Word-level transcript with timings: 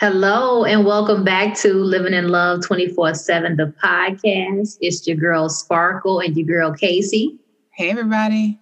Hello, 0.00 0.64
and 0.64 0.86
welcome 0.86 1.24
back 1.24 1.54
to 1.58 1.74
Living 1.74 2.14
in 2.14 2.28
Love 2.28 2.62
24 2.64 3.12
7, 3.12 3.56
the 3.56 3.74
podcast. 3.84 4.78
It's 4.80 5.06
your 5.06 5.18
girl 5.18 5.50
Sparkle 5.50 6.20
and 6.20 6.34
your 6.34 6.46
girl 6.46 6.72
Casey. 6.72 7.38
Hey, 7.72 7.90
everybody. 7.90 8.58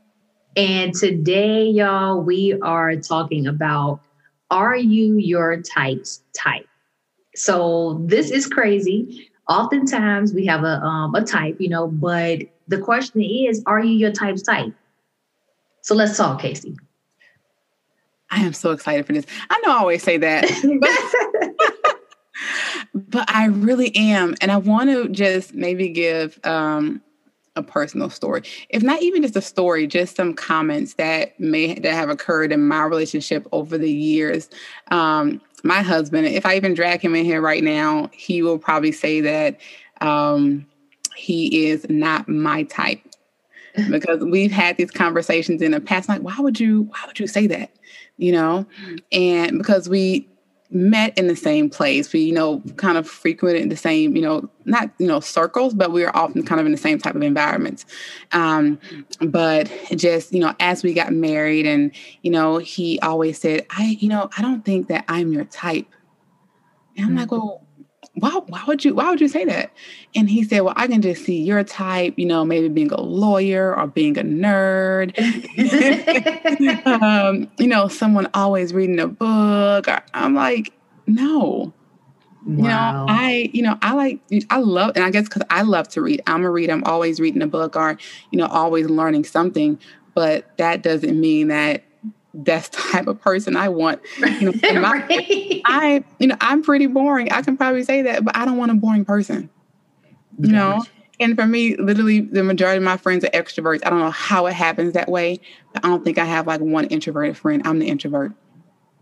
And 0.57 0.93
today, 0.93 1.63
y'all, 1.63 2.21
we 2.21 2.59
are 2.63 2.97
talking 2.97 3.47
about 3.47 4.01
Are 4.51 4.75
you 4.75 5.15
your 5.15 5.63
type's 5.63 6.25
type? 6.37 6.67
So, 7.37 8.03
this 8.05 8.33
is 8.33 8.49
crazy. 8.49 9.31
Oftentimes, 9.49 10.35
we 10.35 10.45
have 10.47 10.65
a, 10.65 10.81
um, 10.81 11.15
a 11.15 11.23
type, 11.23 11.61
you 11.61 11.69
know, 11.69 11.87
but 11.87 12.41
the 12.67 12.79
question 12.79 13.23
is 13.23 13.63
Are 13.65 13.79
you 13.79 13.93
your 13.93 14.11
type's 14.11 14.43
type? 14.43 14.75
So, 15.83 15.95
let's 15.95 16.17
talk, 16.17 16.41
Casey. 16.41 16.75
I 18.31 18.43
am 18.43 18.53
so 18.53 18.73
excited 18.73 19.07
for 19.07 19.13
this. 19.13 19.25
I 19.49 19.61
know 19.65 19.73
I 19.73 19.79
always 19.79 20.03
say 20.03 20.19
that, 20.19 20.43
but, 20.81 21.25
but 22.95 23.31
I 23.33 23.47
really 23.47 23.95
am. 23.97 24.35
And 24.41 24.51
I 24.51 24.57
want 24.57 24.91
to 24.91 25.09
just 25.09 25.55
maybe 25.55 25.89
give 25.89 26.39
um, 26.45 27.03
a 27.57 27.63
personal 27.63 28.11
story. 28.11 28.43
If 28.71 28.83
not 28.83 29.03
even 29.03 29.23
just 29.23 29.37
a 29.37 29.43
story, 29.43 29.87
just 29.87 30.17
some 30.17 30.35
comments 30.35 30.95
that 30.95 31.39
may 31.41 31.75
that 31.75 31.93
have 31.93 32.11
occurred 32.11 32.53
in 32.53 32.67
my 32.67 32.85
relationship 32.85 33.47
over 33.53 33.79
the 33.79 33.91
years. 33.91 34.49
Um, 34.91 35.41
my 35.65 35.83
husband, 35.83 36.27
if 36.27 36.47
I 36.47 36.57
even 36.57 36.75
drag 36.75 37.01
him 37.01 37.15
in 37.15 37.25
here 37.25 37.41
right 37.41 37.65
now, 37.65 38.11
he 38.13 38.43
will 38.43 38.59
probably 38.59 38.93
say 38.93 39.21
that 39.23 39.61
um, 40.01 40.67
he 41.17 41.67
is 41.67 41.85
not 41.89 42.29
my 42.29 42.63
type 42.65 43.01
because 43.91 44.21
we've 44.21 44.53
had 44.53 44.77
these 44.77 44.93
conversations 44.93 45.63
in 45.63 45.73
the 45.73 45.81
past. 45.81 46.09
Like, 46.09 46.23
why 46.23 46.37
would 46.39 46.61
you? 46.61 46.83
Why 46.83 47.01
would 47.07 47.19
you 47.19 47.27
say 47.27 47.47
that? 47.49 47.71
you 48.19 48.33
know, 48.33 48.67
and 49.13 49.57
because 49.57 49.89
we 49.89 50.29
met 50.71 51.17
in 51.17 51.29
the 51.29 51.37
same 51.37 51.71
place, 51.71 52.13
we, 52.13 52.21
you 52.21 52.33
know, 52.33 52.63
kind 52.77 52.99
of 52.99 53.09
frequented 53.09 53.71
the 53.71 53.77
same, 53.77 54.15
you 54.15 54.23
know, 54.23 54.49
not, 54.67 54.91
you 54.99 55.07
know, 55.07 55.19
circles, 55.19 55.73
but 55.73 55.93
we 55.93 56.03
were 56.03 56.15
often 56.15 56.43
kind 56.43 56.61
of 56.61 56.67
in 56.67 56.73
the 56.73 56.79
same 56.79 56.99
type 56.99 57.15
of 57.15 57.23
environments. 57.23 57.87
Um, 58.33 58.79
but 59.21 59.71
just, 59.97 60.33
you 60.33 60.41
know, 60.41 60.55
as 60.61 60.83
we 60.83 60.93
got 60.93 61.13
married 61.13 61.67
and, 61.67 61.93
you 62.23 62.31
know, 62.31 62.59
he 62.59 63.01
always 63.01 63.39
said, 63.39 63.67
I, 63.71 63.97
you 63.99 64.09
know, 64.09 64.29
I 64.37 64.43
don't 64.43 64.65
think 64.65 64.89
that 64.89 65.05
I'm 65.09 65.33
your 65.33 65.45
type. 65.47 65.87
And 66.97 67.07
I'm 67.07 67.11
mm-hmm. 67.13 67.19
like, 67.19 67.33
well, 67.33 67.67
why, 68.21 68.41
why 68.47 68.65
would 68.67 68.85
you 68.85 68.95
why 68.95 69.11
would 69.11 69.21
you 69.21 69.29
say 69.29 69.45
that? 69.45 69.73
And 70.15 70.29
he 70.29 70.43
said 70.45 70.61
well 70.61 70.75
i 70.77 70.87
can 70.87 71.03
just 71.03 71.25
see 71.25 71.43
your 71.43 71.63
type 71.65 72.15
you 72.17 72.27
know 72.27 72.45
maybe 72.45 72.69
being 72.69 72.91
a 72.93 73.01
lawyer 73.01 73.77
or 73.77 73.87
being 73.87 74.19
a 74.19 74.23
nerd. 74.23 75.15
Um, 76.89 77.51
you 77.59 77.67
know 77.67 77.89
someone 77.89 78.29
always 78.35 78.73
reading 78.73 78.99
a 79.01 79.07
book. 79.07 79.87
I'm 80.15 80.35
like 80.35 80.73
no. 81.07 81.73
Wow. 82.47 82.55
you 82.57 82.63
know 82.63 83.07
i 83.09 83.51
you 83.53 83.63
know 83.63 83.77
i 83.83 83.93
like 83.93 84.21
i 84.49 84.59
love 84.59 84.93
and 84.95 85.05
i 85.05 85.11
guess 85.11 85.25
because 85.25 85.43
i 85.51 85.63
love 85.63 85.89
to 85.89 86.01
read. 86.03 86.23
I'm 86.27 86.45
a 86.45 86.51
reader. 86.51 86.73
I'm 86.73 86.85
always 86.85 87.21
reading 87.21 87.43
a 87.43 87.47
book 87.47 87.77
or 87.77 87.99
you 88.31 88.39
know 88.39 88.47
always 88.47 88.87
learning 88.89 89.25
something. 89.25 89.79
But 90.15 90.57
that 90.59 90.83
doesn't 90.83 91.21
mean 91.21 91.49
that 91.49 91.85
that's 92.45 92.69
type 92.69 93.07
of 93.07 93.21
person 93.21 93.57
I 93.57 93.69
want. 93.69 94.01
You 94.19 94.53
know, 94.53 94.81
my, 94.81 94.93
right. 95.09 95.63
I, 95.65 96.05
you 96.19 96.29
know, 96.29 96.37
I'm 96.41 96.63
pretty 96.63 96.87
boring. 96.87 97.31
I 97.33 97.43
can 97.43 97.57
probably 97.57 97.85
say 97.85 98.03
that, 98.03 98.25
but 98.25 98.37
I 98.37 98.45
don't 98.45 98.57
want 98.57 98.71
a 98.71 98.75
boring 98.75 99.05
person. 99.05 99.51
You 100.41 100.53
know, 100.53 100.85
and 101.19 101.37
for 101.37 101.47
me, 101.47 101.77
literally, 101.77 102.21
the 102.21 102.45
majority 102.45 102.77
of 102.77 102.85
my 102.85 102.97
friends 102.97 103.25
are 103.25 103.31
extroverts. 103.31 103.81
I 103.85 103.91
don't 103.91 103.99
know 103.99 104.11
how 104.11 104.47
it 104.47 104.53
happens 104.53 104.93
that 104.93 105.09
way, 105.09 105.41
but 105.73 105.85
I 105.85 105.89
don't 105.89 106.05
think 106.05 106.17
I 106.17 106.25
have 106.25 106.47
like 106.47 106.61
one 106.61 106.85
introverted 106.87 107.37
friend. 107.37 107.63
I'm 107.65 107.81
the 107.81 107.89
introvert. 107.89 108.33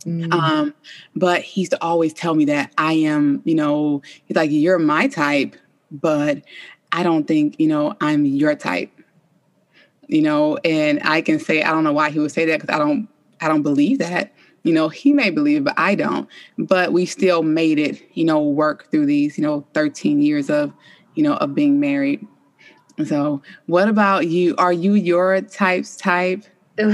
Mm-hmm. 0.06 0.32
Um, 0.32 0.74
but 1.14 1.42
he 1.42 1.62
used 1.62 1.72
to 1.72 1.82
always 1.82 2.14
tell 2.14 2.34
me 2.34 2.46
that 2.46 2.72
I 2.78 2.94
am, 2.94 3.42
you 3.44 3.54
know, 3.54 4.02
he's 4.24 4.36
like, 4.36 4.50
you're 4.50 4.78
my 4.78 5.08
type, 5.08 5.56
but 5.90 6.42
I 6.92 7.02
don't 7.02 7.26
think, 7.26 7.56
you 7.58 7.66
know, 7.66 7.94
I'm 8.00 8.24
your 8.24 8.54
type. 8.54 8.90
You 10.08 10.22
know, 10.22 10.56
and 10.58 11.00
I 11.02 11.20
can 11.20 11.40
say 11.40 11.64
I 11.64 11.72
don't 11.72 11.82
know 11.82 11.92
why 11.92 12.10
he 12.10 12.20
would 12.20 12.30
say 12.30 12.46
that 12.46 12.60
because 12.60 12.72
I 12.74 12.78
don't 12.78 13.08
I 13.40 13.48
don't 13.48 13.62
believe 13.62 13.98
that. 13.98 14.32
You 14.62 14.72
know, 14.72 14.88
he 14.88 15.12
may 15.12 15.30
believe 15.30 15.64
but 15.64 15.78
I 15.78 15.94
don't. 15.94 16.28
But 16.58 16.92
we 16.92 17.06
still 17.06 17.42
made 17.42 17.78
it, 17.78 18.02
you 18.14 18.24
know, 18.24 18.42
work 18.42 18.90
through 18.90 19.06
these, 19.06 19.38
you 19.38 19.44
know, 19.44 19.66
13 19.74 20.20
years 20.20 20.50
of, 20.50 20.72
you 21.14 21.22
know, 21.22 21.34
of 21.34 21.54
being 21.54 21.78
married. 21.78 22.26
So, 23.04 23.42
what 23.66 23.88
about 23.88 24.28
you? 24.28 24.54
Are 24.56 24.72
you 24.72 24.94
your 24.94 25.40
type's 25.42 25.96
type? 25.96 26.44
um, 26.78 26.92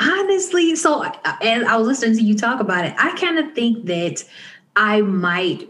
honestly, 0.00 0.76
so 0.76 1.04
and 1.40 1.66
I 1.66 1.76
was 1.76 1.86
listening 1.86 2.18
to 2.18 2.22
you 2.22 2.36
talk 2.36 2.60
about 2.60 2.84
it. 2.84 2.94
I 2.98 3.16
kind 3.16 3.38
of 3.38 3.54
think 3.54 3.86
that 3.86 4.24
I 4.74 5.02
might 5.02 5.68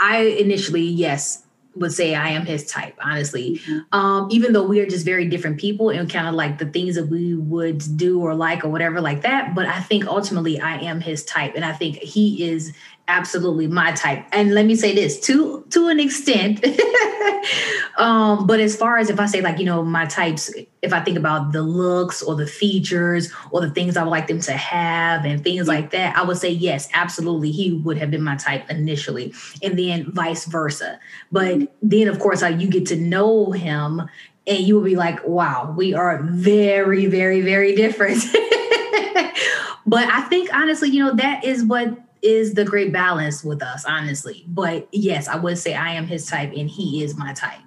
I 0.00 0.22
initially, 0.22 0.82
yes, 0.82 1.44
would 1.78 1.92
say 1.92 2.14
I 2.14 2.28
am 2.28 2.44
his 2.44 2.66
type, 2.66 2.96
honestly. 3.02 3.58
Mm-hmm. 3.58 3.98
Um, 3.98 4.28
even 4.30 4.52
though 4.52 4.66
we 4.66 4.80
are 4.80 4.86
just 4.86 5.04
very 5.04 5.26
different 5.26 5.58
people 5.58 5.90
and 5.90 6.10
kind 6.10 6.26
of 6.26 6.34
like 6.34 6.58
the 6.58 6.66
things 6.66 6.94
that 6.96 7.06
we 7.06 7.34
would 7.34 7.96
do 7.96 8.20
or 8.20 8.34
like 8.34 8.64
or 8.64 8.68
whatever 8.68 9.00
like 9.00 9.22
that. 9.22 9.54
But 9.54 9.66
I 9.66 9.80
think 9.80 10.06
ultimately 10.06 10.60
I 10.60 10.76
am 10.78 11.00
his 11.00 11.24
type. 11.24 11.52
And 11.54 11.64
I 11.64 11.72
think 11.72 11.96
he 11.96 12.48
is 12.48 12.72
absolutely 13.08 13.66
my 13.66 13.90
type. 13.92 14.24
And 14.32 14.54
let 14.54 14.66
me 14.66 14.76
say 14.76 14.94
this 14.94 15.18
to 15.20 15.64
to 15.70 15.88
an 15.88 15.98
extent. 15.98 16.64
um, 17.98 18.46
but 18.46 18.60
as 18.60 18.76
far 18.76 18.98
as 18.98 19.10
if 19.10 19.18
I 19.18 19.26
say 19.26 19.40
like, 19.40 19.58
you 19.58 19.64
know, 19.64 19.82
my 19.82 20.04
types, 20.06 20.52
if 20.82 20.92
I 20.92 21.00
think 21.00 21.16
about 21.16 21.52
the 21.52 21.62
looks 21.62 22.22
or 22.22 22.36
the 22.36 22.46
features 22.46 23.32
or 23.50 23.62
the 23.62 23.70
things 23.70 23.96
I 23.96 24.04
would 24.04 24.10
like 24.10 24.28
them 24.28 24.40
to 24.40 24.52
have 24.52 25.24
and 25.24 25.42
things 25.42 25.66
like 25.66 25.90
that, 25.90 26.16
I 26.16 26.22
would 26.22 26.36
say 26.36 26.50
yes, 26.50 26.88
absolutely, 26.92 27.50
he 27.50 27.72
would 27.72 27.96
have 27.98 28.10
been 28.10 28.22
my 28.22 28.36
type 28.36 28.70
initially, 28.70 29.32
and 29.62 29.78
then 29.78 30.12
vice 30.12 30.44
versa. 30.44 31.00
But 31.32 31.74
then 31.82 32.08
of 32.08 32.18
course, 32.20 32.42
like 32.42 32.60
you 32.60 32.68
get 32.68 32.86
to 32.86 32.96
know 32.96 33.50
him 33.52 34.02
and 34.46 34.60
you 34.60 34.76
will 34.76 34.84
be 34.84 34.96
like, 34.96 35.26
wow, 35.26 35.74
we 35.76 35.94
are 35.94 36.22
very, 36.22 37.06
very, 37.06 37.40
very 37.40 37.74
different. 37.74 38.22
but 39.86 40.08
I 40.08 40.26
think 40.28 40.54
honestly, 40.54 40.88
you 40.90 41.04
know, 41.04 41.14
that 41.16 41.44
is 41.44 41.64
what 41.64 41.98
is 42.22 42.54
the 42.54 42.64
great 42.64 42.92
balance 42.92 43.44
with 43.44 43.62
us, 43.62 43.84
honestly. 43.84 44.44
But 44.48 44.88
yes, 44.92 45.28
I 45.28 45.36
would 45.36 45.58
say 45.58 45.74
I 45.74 45.92
am 45.92 46.06
his 46.06 46.26
type 46.26 46.52
and 46.56 46.68
he 46.68 47.02
is 47.02 47.16
my 47.16 47.32
type. 47.32 47.60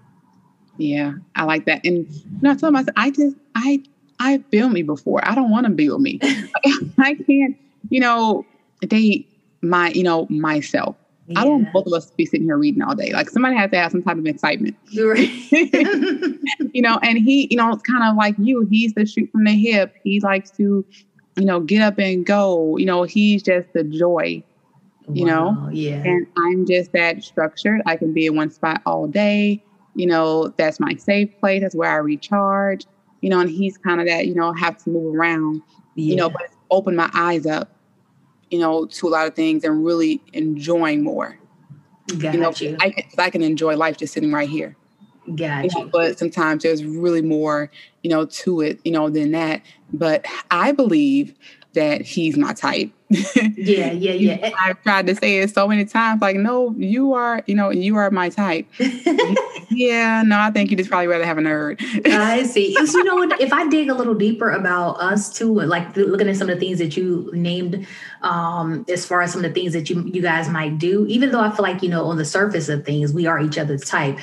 Yeah, 0.78 1.14
I 1.36 1.44
like 1.44 1.66
that. 1.66 1.86
And 1.86 2.08
you 2.10 2.24
know, 2.42 2.52
I 2.52 2.56
told 2.56 2.74
myself, 2.74 2.94
I 2.98 3.12
just 3.12 3.36
I 3.56 3.84
I 4.20 4.38
feel 4.52 4.70
me 4.70 4.84
before. 4.84 5.28
I 5.28 5.36
don't 5.36 5.50
want 5.50 5.66
to 5.66 5.72
be 5.72 5.90
with 5.90 6.02
me. 6.02 6.20
I 7.00 7.16
can't, 7.16 7.58
you 7.90 8.00
know, 8.00 8.46
date 8.82 9.28
my, 9.62 9.90
you 9.90 10.04
know, 10.04 10.28
myself. 10.30 10.96
Yeah. 11.28 11.40
I 11.40 11.44
don't 11.44 11.64
want 11.64 11.74
both 11.74 11.88
of 11.88 11.94
us 11.94 12.10
to 12.10 12.16
be 12.16 12.26
sitting 12.26 12.46
here 12.46 12.58
reading 12.58 12.82
all 12.82 12.96
day. 12.96 13.12
Like 13.14 13.30
somebody 13.30 13.56
has 13.56 13.72
to 13.72 13.78
have 13.78 13.92
some 13.92 14.04
type 14.04 14.18
of 14.18 14.26
excitement. 14.26 14.76
Right. 14.96 15.30
you 15.52 16.82
know, 16.82 17.00
and 17.02 17.18
he, 17.18 17.48
you 17.50 17.58
know, 17.58 17.72
it's 17.72 17.84
kind 17.84 18.04
of 18.04 18.16
like 18.16 18.36
you. 18.38 18.68
He's 18.70 18.94
the 18.94 19.06
shoot 19.06 19.30
from 19.32 19.44
the 19.44 19.54
hip. 19.54 19.96
He 20.04 20.20
likes 20.20 20.52
to 20.52 20.86
you 21.38 21.46
know, 21.46 21.60
get 21.60 21.82
up 21.82 21.98
and 21.98 22.26
go. 22.26 22.78
You 22.78 22.86
know, 22.86 23.04
he's 23.04 23.44
just 23.44 23.72
the 23.74 23.84
joy, 23.84 24.44
you 25.12 25.26
wow, 25.26 25.52
know? 25.52 25.70
Yeah. 25.72 26.04
And 26.04 26.28
I'm 26.38 26.66
just 26.66 26.92
that 26.94 27.24
structured. 27.24 27.82
I 27.86 27.98
can 27.98 28.14
be 28.14 28.26
in 28.26 28.36
one 28.36 28.52
spot 28.52 28.82
all 28.86 29.08
day. 29.08 29.64
You 29.96 30.08
know, 30.08 30.50
that's 30.58 30.80
my 30.80 30.96
safe 30.96 31.38
place. 31.40 31.62
That's 31.62 31.76
where 31.76 31.92
I 31.92 31.98
recharge. 31.98 32.86
You 33.22 33.30
know, 33.30 33.40
and 33.40 33.50
he's 33.50 33.78
kind 33.78 34.02
of 34.02 34.08
that, 34.08 34.28
you 34.28 34.34
know, 34.34 34.52
have 34.54 34.78
to 34.84 34.90
move 34.90 35.16
around, 35.16 35.62
yeah. 35.96 36.12
you 36.12 36.16
know, 36.16 36.30
but 36.30 36.50
open 36.72 36.96
my 36.96 37.10
eyes 37.14 37.46
up, 37.46 37.70
you 38.50 38.58
know, 38.58 38.86
to 38.88 39.08
a 39.08 39.10
lot 39.10 39.28
of 39.28 39.36
things 39.36 39.64
and 39.64 39.86
really 39.86 40.22
enjoying 40.34 41.04
more. 41.04 41.38
Got 42.18 42.34
you 42.34 42.40
know, 42.40 42.52
you. 42.58 42.78
I 42.80 42.94
I 43.18 43.30
can 43.30 43.42
enjoy 43.42 43.76
life 43.76 43.98
just 43.98 44.14
sitting 44.14 44.32
right 44.32 44.50
here. 44.50 44.76
Got 45.36 45.66
you. 45.66 45.70
Know, 45.80 45.90
but 45.92 46.18
sometimes 46.18 46.64
there's 46.64 46.84
really 46.84 47.22
more, 47.22 47.70
you 48.02 48.10
know, 48.10 48.26
to 48.26 48.62
it, 48.62 48.80
you 48.84 48.92
know, 48.92 49.10
than 49.10 49.32
that. 49.32 49.62
But 49.94 50.26
I 50.50 50.72
believe 50.72 51.36
that 51.74 52.02
he's 52.02 52.38
my 52.38 52.54
type. 52.54 52.92
Yeah, 53.10 53.92
yeah, 53.92 54.12
yeah. 54.14 54.50
I've 54.60 54.82
tried 54.84 55.08
to 55.08 55.16
say 55.16 55.40
it 55.40 55.54
so 55.54 55.68
many 55.68 55.86
times, 55.86 56.22
like, 56.22 56.36
no, 56.36 56.74
you 56.78 57.14
are, 57.14 57.44
you 57.46 57.56
know, 57.56 57.70
you 57.70 57.96
are 57.96 58.10
my 58.12 58.30
type. 58.30 58.68
yeah, 59.70 60.24
no, 60.26 60.40
I 60.40 60.52
think 60.52 60.72
you 60.72 60.78
just 60.78 60.90
probably 60.90 61.08
rather 61.08 61.26
have 61.26 61.38
a 61.38 61.42
nerd. 61.42 61.80
I 62.08 62.44
see. 62.48 62.74
So, 62.74 62.98
you 62.98 63.04
know 63.04 63.16
what? 63.16 63.40
If 63.40 63.54
I 63.54 63.68
dig 63.68 63.90
a 63.90 63.94
little 63.94 64.16
deeper 64.16 64.50
about 64.50 65.02
us 65.02 65.32
too, 65.32 65.54
like 65.62 65.96
looking 65.96 66.28
at 66.28 66.36
some 66.36 66.50
of 66.50 66.56
the 66.56 66.60
things 66.60 66.80
that 66.80 66.98
you 66.98 67.30
named, 67.34 67.86
um, 68.22 68.86
as 68.90 69.06
far 69.06 69.22
as 69.22 69.32
some 69.32 69.44
of 69.44 69.54
the 69.54 69.60
things 69.60 69.74
that 69.74 69.90
you 69.90 70.04
you 70.14 70.22
guys 70.22 70.50
might 70.50 70.78
do, 70.78 71.06
even 71.08 71.32
though 71.32 71.42
I 71.42 71.52
feel 71.52 71.64
like 71.64 71.84
you 71.84 71.90
know 71.90 72.06
on 72.06 72.18
the 72.18 72.26
surface 72.26 72.70
of 72.70 72.86
things 72.86 73.14
we 73.14 73.26
are 73.26 73.40
each 73.40 73.58
other's 73.58 73.84
type 73.84 74.20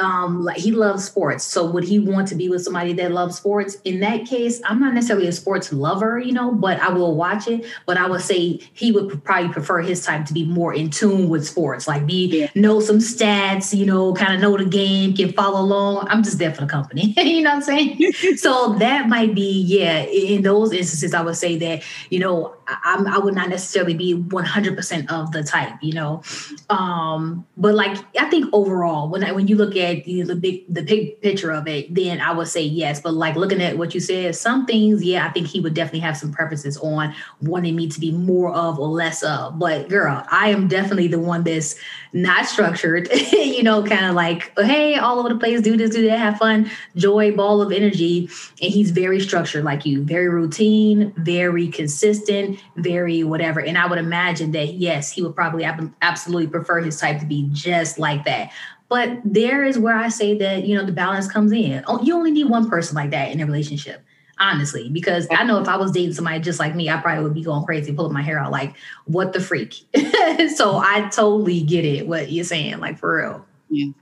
um 0.00 0.44
like 0.44 0.58
he 0.58 0.72
loves 0.72 1.04
sports. 1.04 1.44
So 1.44 1.64
would 1.70 1.84
he 1.84 1.98
want 1.98 2.28
to 2.28 2.34
be 2.34 2.48
with 2.48 2.62
somebody 2.62 2.92
that 2.94 3.12
loves 3.12 3.36
sports? 3.36 3.76
In 3.84 4.00
that 4.00 4.26
case 4.26 4.60
i'm 4.64 4.80
not 4.80 4.94
necessarily 4.94 5.26
a 5.26 5.32
sports 5.32 5.72
lover 5.72 6.18
you 6.18 6.32
know 6.32 6.52
but 6.52 6.78
i 6.80 6.88
will 6.90 7.14
watch 7.14 7.48
it. 7.48 7.64
But 7.86 7.96
i 7.96 8.06
would 8.06 8.20
say 8.20 8.60
he 8.72 8.92
would 8.92 9.22
probably 9.24 9.52
prefer 9.52 9.80
his 9.80 10.04
type 10.04 10.26
to 10.26 10.32
be 10.32 10.44
more 10.44 10.74
in 10.74 10.90
tune 10.90 11.28
with 11.28 11.46
sports 11.46 11.88
like 11.88 12.06
be 12.06 12.26
yeah. 12.26 12.50
know 12.54 12.80
some 12.80 12.98
stats 12.98 13.76
you 13.76 13.86
know 13.86 14.14
kind 14.14 14.34
of 14.34 14.40
know 14.40 14.56
the 14.56 14.64
game 14.64 15.14
can 15.14 15.32
follow 15.32 15.60
along. 15.60 16.06
I'm 16.08 16.22
just 16.22 16.38
there 16.38 16.54
for 16.54 16.62
the 16.62 16.66
company 16.66 17.14
you 17.16 17.42
know 17.42 17.50
what 17.50 17.56
i'm 17.56 17.62
saying? 17.62 18.12
So 18.36 18.74
that 18.74 19.08
might 19.08 19.34
be 19.34 19.62
yeah 19.62 20.00
in 20.02 20.42
those 20.42 20.72
instances 20.72 21.14
i 21.14 21.20
would 21.20 21.36
say 21.36 21.56
that 21.58 21.82
you 22.10 22.18
know 22.18 22.54
I, 22.68 23.02
I, 23.08 23.18
would 23.18 23.34
not 23.34 23.48
necessarily 23.48 23.94
be 23.94 24.14
100% 24.14 25.10
of 25.10 25.32
the 25.32 25.42
type, 25.42 25.72
you 25.80 25.94
know. 25.94 26.22
Um, 26.68 27.46
but 27.56 27.74
like 27.74 27.96
I 28.18 28.28
think 28.28 28.46
overall, 28.52 29.08
when 29.08 29.24
I, 29.24 29.32
when 29.32 29.48
you 29.48 29.56
look 29.56 29.74
at 29.74 30.06
you 30.06 30.22
know, 30.22 30.34
the 30.34 30.36
big 30.38 30.64
the 30.72 30.82
big 30.82 31.20
picture 31.22 31.50
of 31.50 31.66
it, 31.66 31.94
then 31.94 32.20
I 32.20 32.32
would 32.32 32.48
say 32.48 32.62
yes. 32.62 33.00
But 33.00 33.14
like 33.14 33.36
looking 33.36 33.62
at 33.62 33.78
what 33.78 33.94
you 33.94 34.00
said, 34.00 34.36
some 34.36 34.66
things, 34.66 35.02
yeah, 35.02 35.26
I 35.26 35.30
think 35.30 35.46
he 35.46 35.60
would 35.60 35.74
definitely 35.74 36.00
have 36.00 36.16
some 36.16 36.30
preferences 36.30 36.76
on 36.78 37.14
wanting 37.40 37.74
me 37.74 37.88
to 37.88 38.00
be 38.00 38.12
more 38.12 38.52
of 38.52 38.78
or 38.78 38.88
less 38.88 39.22
of. 39.22 39.58
But 39.58 39.88
girl, 39.88 40.24
I 40.30 40.50
am 40.50 40.68
definitely 40.68 41.08
the 41.08 41.20
one 41.20 41.44
that's 41.44 41.76
not 42.12 42.46
structured, 42.46 43.08
you 43.32 43.62
know, 43.62 43.82
kind 43.82 44.06
of 44.06 44.14
like, 44.14 44.52
hey, 44.58 44.96
all 44.96 45.18
over 45.18 45.28
the 45.28 45.36
place, 45.36 45.60
do 45.60 45.76
this, 45.76 45.90
do 45.90 46.06
that, 46.06 46.18
have 46.18 46.38
fun, 46.38 46.70
joy, 46.96 47.32
ball 47.32 47.60
of 47.60 47.72
energy. 47.72 48.28
And 48.62 48.72
he's 48.72 48.90
very 48.90 49.20
structured 49.20 49.64
like 49.64 49.84
you, 49.84 50.02
very 50.02 50.28
routine, 50.28 51.12
very 51.16 51.68
consistent, 51.68 52.57
very 52.76 53.24
whatever. 53.24 53.60
And 53.60 53.78
I 53.78 53.86
would 53.86 53.98
imagine 53.98 54.52
that, 54.52 54.74
yes, 54.74 55.12
he 55.12 55.22
would 55.22 55.34
probably 55.34 55.64
absolutely 56.02 56.48
prefer 56.48 56.80
his 56.80 56.98
type 56.98 57.20
to 57.20 57.26
be 57.26 57.48
just 57.52 57.98
like 57.98 58.24
that. 58.24 58.52
But 58.88 59.20
there 59.24 59.64
is 59.64 59.78
where 59.78 59.96
I 59.96 60.08
say 60.08 60.36
that, 60.38 60.66
you 60.66 60.74
know, 60.74 60.84
the 60.84 60.92
balance 60.92 61.30
comes 61.30 61.52
in. 61.52 61.84
Oh, 61.86 62.02
you 62.02 62.14
only 62.14 62.30
need 62.30 62.48
one 62.48 62.70
person 62.70 62.94
like 62.94 63.10
that 63.10 63.30
in 63.32 63.40
a 63.40 63.46
relationship 63.46 64.02
honestly, 64.40 64.88
because 64.88 65.26
I 65.30 65.44
know 65.44 65.60
if 65.60 65.68
I 65.68 65.76
was 65.76 65.90
dating 65.90 66.14
somebody 66.14 66.40
just 66.40 66.58
like 66.58 66.74
me, 66.74 66.88
I 66.88 67.00
probably 67.00 67.24
would 67.24 67.34
be 67.34 67.42
going 67.42 67.64
crazy, 67.64 67.92
pulling 67.92 68.12
my 68.12 68.22
hair 68.22 68.38
out, 68.38 68.50
like, 68.50 68.76
what 69.06 69.32
the 69.32 69.40
freak? 69.40 69.74
so 70.54 70.76
I 70.76 71.08
totally 71.12 71.62
get 71.62 71.84
it, 71.84 72.06
what 72.06 72.30
you're 72.30 72.44
saying, 72.44 72.78
like 72.78 72.98
for 72.98 73.16
real. 73.16 73.46
Yeah. 73.68 73.92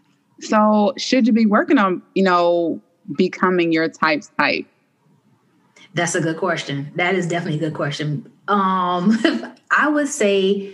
So 0.40 0.92
should 0.98 1.26
you 1.26 1.32
be 1.32 1.46
working 1.46 1.78
on, 1.78 2.02
you 2.14 2.22
know, 2.22 2.80
becoming 3.16 3.72
your 3.72 3.88
type's 3.88 4.30
type? 4.38 4.66
That's 5.94 6.14
a 6.14 6.20
good 6.20 6.36
question. 6.36 6.92
That 6.96 7.14
is 7.14 7.26
definitely 7.26 7.58
a 7.58 7.70
good 7.70 7.74
question. 7.74 8.30
Um, 8.48 9.18
I 9.70 9.88
would 9.88 10.08
say 10.08 10.72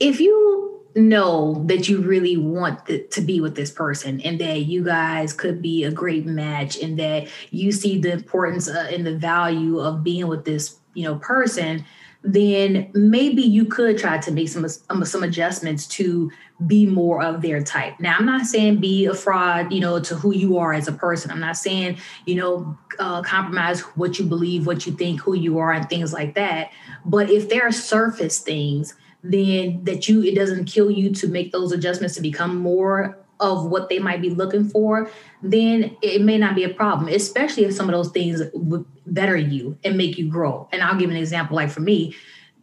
if 0.00 0.20
you 0.20 0.64
know 0.96 1.64
that 1.66 1.88
you 1.88 2.00
really 2.00 2.36
want 2.36 2.86
the, 2.86 3.02
to 3.08 3.20
be 3.20 3.40
with 3.40 3.56
this 3.56 3.70
person 3.70 4.20
and 4.20 4.40
that 4.40 4.60
you 4.60 4.84
guys 4.84 5.32
could 5.32 5.60
be 5.60 5.84
a 5.84 5.90
great 5.90 6.24
match 6.24 6.78
and 6.78 6.98
that 6.98 7.28
you 7.50 7.72
see 7.72 7.98
the 7.98 8.12
importance 8.12 8.68
uh, 8.68 8.88
and 8.92 9.06
the 9.06 9.16
value 9.16 9.80
of 9.80 10.04
being 10.04 10.28
with 10.28 10.44
this 10.44 10.78
you 10.94 11.02
know 11.02 11.16
person 11.16 11.84
then 12.24 12.90
maybe 12.94 13.42
you 13.42 13.66
could 13.66 13.98
try 13.98 14.16
to 14.16 14.32
make 14.32 14.48
some 14.48 14.66
um, 14.88 15.04
some 15.04 15.22
adjustments 15.22 15.86
to 15.86 16.30
be 16.66 16.86
more 16.86 17.22
of 17.22 17.42
their 17.42 17.62
type. 17.62 18.00
Now, 18.00 18.16
I'm 18.18 18.24
not 18.24 18.46
saying 18.46 18.80
be 18.80 19.04
a 19.04 19.14
fraud, 19.14 19.72
you 19.72 19.80
know, 19.80 20.00
to 20.00 20.14
who 20.14 20.34
you 20.34 20.56
are 20.56 20.72
as 20.72 20.88
a 20.88 20.92
person. 20.92 21.30
I'm 21.30 21.40
not 21.40 21.58
saying, 21.58 21.98
you 22.24 22.36
know, 22.36 22.78
uh, 22.98 23.22
compromise 23.22 23.80
what 23.80 24.18
you 24.18 24.24
believe, 24.24 24.66
what 24.66 24.86
you 24.86 24.92
think, 24.92 25.20
who 25.20 25.34
you 25.34 25.58
are, 25.58 25.72
and 25.72 25.88
things 25.88 26.14
like 26.14 26.34
that. 26.34 26.70
But 27.04 27.28
if 27.28 27.50
there 27.50 27.66
are 27.66 27.72
surface 27.72 28.38
things 28.38 28.94
then 29.24 29.82
that 29.84 30.06
you 30.06 30.22
it 30.22 30.34
doesn't 30.34 30.66
kill 30.66 30.90
you 30.90 31.10
to 31.10 31.26
make 31.26 31.50
those 31.50 31.72
adjustments 31.72 32.14
to 32.14 32.20
become 32.20 32.58
more 32.58 33.18
of 33.44 33.66
what 33.66 33.88
they 33.88 33.98
might 33.98 34.22
be 34.22 34.30
looking 34.30 34.68
for, 34.68 35.10
then 35.42 35.96
it 36.02 36.22
may 36.22 36.38
not 36.38 36.54
be 36.54 36.64
a 36.64 36.68
problem, 36.68 37.08
especially 37.08 37.64
if 37.64 37.74
some 37.74 37.88
of 37.88 37.92
those 37.92 38.10
things 38.10 38.40
would 38.54 38.84
better 39.06 39.36
you 39.36 39.76
and 39.84 39.96
make 39.96 40.16
you 40.16 40.28
grow. 40.28 40.68
And 40.72 40.82
I'll 40.82 40.98
give 40.98 41.10
an 41.10 41.16
example 41.16 41.56
like 41.56 41.70
for 41.70 41.80
me, 41.80 42.14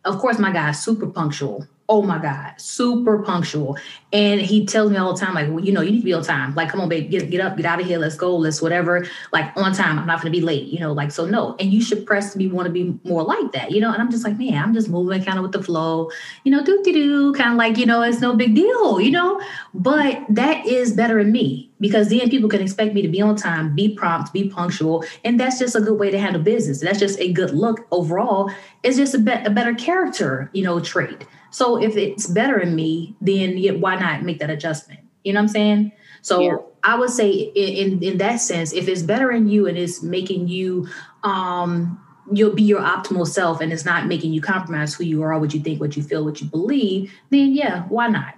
of 0.04 0.18
course, 0.18 0.40
my 0.40 0.52
guy 0.52 0.72
is 0.72 0.84
super 0.84 1.08
punctual 1.08 1.68
oh 1.92 2.02
my 2.02 2.18
God, 2.18 2.54
super 2.56 3.20
punctual. 3.20 3.78
And 4.14 4.40
he 4.40 4.66
tells 4.66 4.92
me 4.92 4.98
all 4.98 5.14
the 5.14 5.20
time, 5.20 5.34
like, 5.34 5.50
well, 5.50 5.60
you 5.60 5.74
know, 5.74 5.82
you 5.82 5.92
need 5.92 6.00
to 6.00 6.06
be 6.06 6.14
on 6.14 6.24
time. 6.24 6.56
Like, 6.56 6.70
come 6.70 6.80
on, 6.80 6.88
babe, 6.88 7.12
get, 7.12 7.30
get 7.30 7.42
up, 7.42 7.58
get 7.58 7.66
out 7.66 7.82
of 7.82 7.86
here, 7.86 8.00
let's 8.00 8.16
go, 8.16 8.34
let's 8.34 8.62
whatever. 8.62 9.06
Like 9.34 9.52
on 9.58 9.74
time. 9.74 10.00
I'm 10.00 10.08
not 10.08 10.22
gonna 10.22 10.32
be 10.32 10.40
late, 10.40 10.68
you 10.68 10.80
know, 10.80 10.94
like 10.94 11.12
so 11.12 11.26
no. 11.26 11.58
And 11.60 11.74
you 11.74 11.82
should 11.82 12.06
press 12.06 12.34
me, 12.34 12.48
want 12.48 12.66
to 12.68 12.72
be 12.72 12.98
more 13.04 13.24
like 13.24 13.52
that, 13.52 13.72
you 13.72 13.82
know. 13.82 13.92
And 13.92 14.02
I'm 14.02 14.10
just 14.10 14.24
like, 14.24 14.38
man, 14.38 14.64
I'm 14.64 14.74
just 14.74 14.88
moving 14.88 15.22
kind 15.22 15.38
of 15.38 15.44
with 15.44 15.52
the 15.52 15.62
flow, 15.62 16.10
you 16.46 16.52
know, 16.52 16.64
do 16.64 16.82
do 16.82 16.94
do, 16.94 17.34
kind 17.34 17.52
of 17.52 17.58
like, 17.58 17.78
you 17.78 17.86
know, 17.86 18.02
it's 18.02 18.22
no 18.22 18.38
big 18.38 18.56
deal, 18.56 19.02
you 19.02 19.12
know. 19.12 19.42
But 19.74 20.24
that 20.30 20.66
is 20.66 20.94
better 20.94 21.20
in 21.20 21.34
me 21.34 21.70
because 21.82 22.08
then 22.08 22.30
people 22.30 22.48
can 22.48 22.62
expect 22.62 22.94
me 22.94 23.02
to 23.02 23.10
be 23.10 23.22
on 23.22 23.36
time, 23.36 23.76
be 23.76 23.90
prompt, 23.94 24.32
be 24.32 24.48
punctual, 24.48 25.04
and 25.26 25.38
that's 25.38 25.60
just 25.60 25.76
a 25.76 25.82
good 25.82 26.00
way 26.00 26.10
to 26.10 26.18
handle 26.18 26.42
business. 26.42 26.80
That's 26.80 27.00
just 27.00 27.20
a 27.20 27.34
good 27.34 27.52
look 27.52 27.86
overall. 27.92 28.50
It's 28.84 28.96
just 28.96 29.14
a, 29.14 29.20
be- 29.20 29.32
a 29.32 29.50
better 29.50 29.74
character, 29.74 30.50
you 30.54 30.64
know, 30.64 30.80
trait. 30.80 31.28
So 31.52 31.82
if 31.82 31.96
it's 31.96 32.28
better 32.28 32.60
in 32.60 32.76
me, 32.76 33.16
then 33.22 33.58
why 33.80 33.96
not 33.96 34.24
make 34.24 34.40
that 34.40 34.50
adjustment? 34.50 35.02
You 35.24 35.34
know 35.34 35.40
what 35.40 35.44
I'm 35.44 35.48
saying? 35.50 35.92
So 36.22 36.40
yeah. 36.40 36.56
I 36.84 36.98
would 36.98 37.10
say 37.10 37.30
in, 37.32 37.94
in, 37.94 38.04
in 38.04 38.18
that 38.18 38.38
sense, 38.38 38.74
if 38.74 38.88
it's 38.88 39.02
better 39.02 39.32
in 39.32 39.48
you 39.48 39.68
and 39.68 39.78
it's 39.78 40.02
making 40.02 40.48
you 40.48 40.88
um 41.24 42.00
you'll 42.32 42.54
be 42.56 42.64
your 42.64 42.82
optimal 42.82 43.28
self 43.28 43.62
and 43.62 43.74
it's 43.74 43.86
not 43.86 44.08
making 44.08 44.32
you 44.34 44.42
compromise 44.42 44.94
who 44.94 45.04
you 45.04 45.22
are, 45.22 45.38
what 45.40 45.54
you 45.54 45.60
think, 45.60 45.82
what 45.82 45.98
you 45.98 46.04
feel, 46.04 46.24
what 46.24 46.40
you 46.40 46.48
believe, 46.48 47.12
then 47.30 47.54
yeah, 47.54 47.84
why 47.84 48.08
not? 48.08 48.36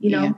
You 0.00 0.10
know? 0.10 0.22
Yeah. 0.24 0.32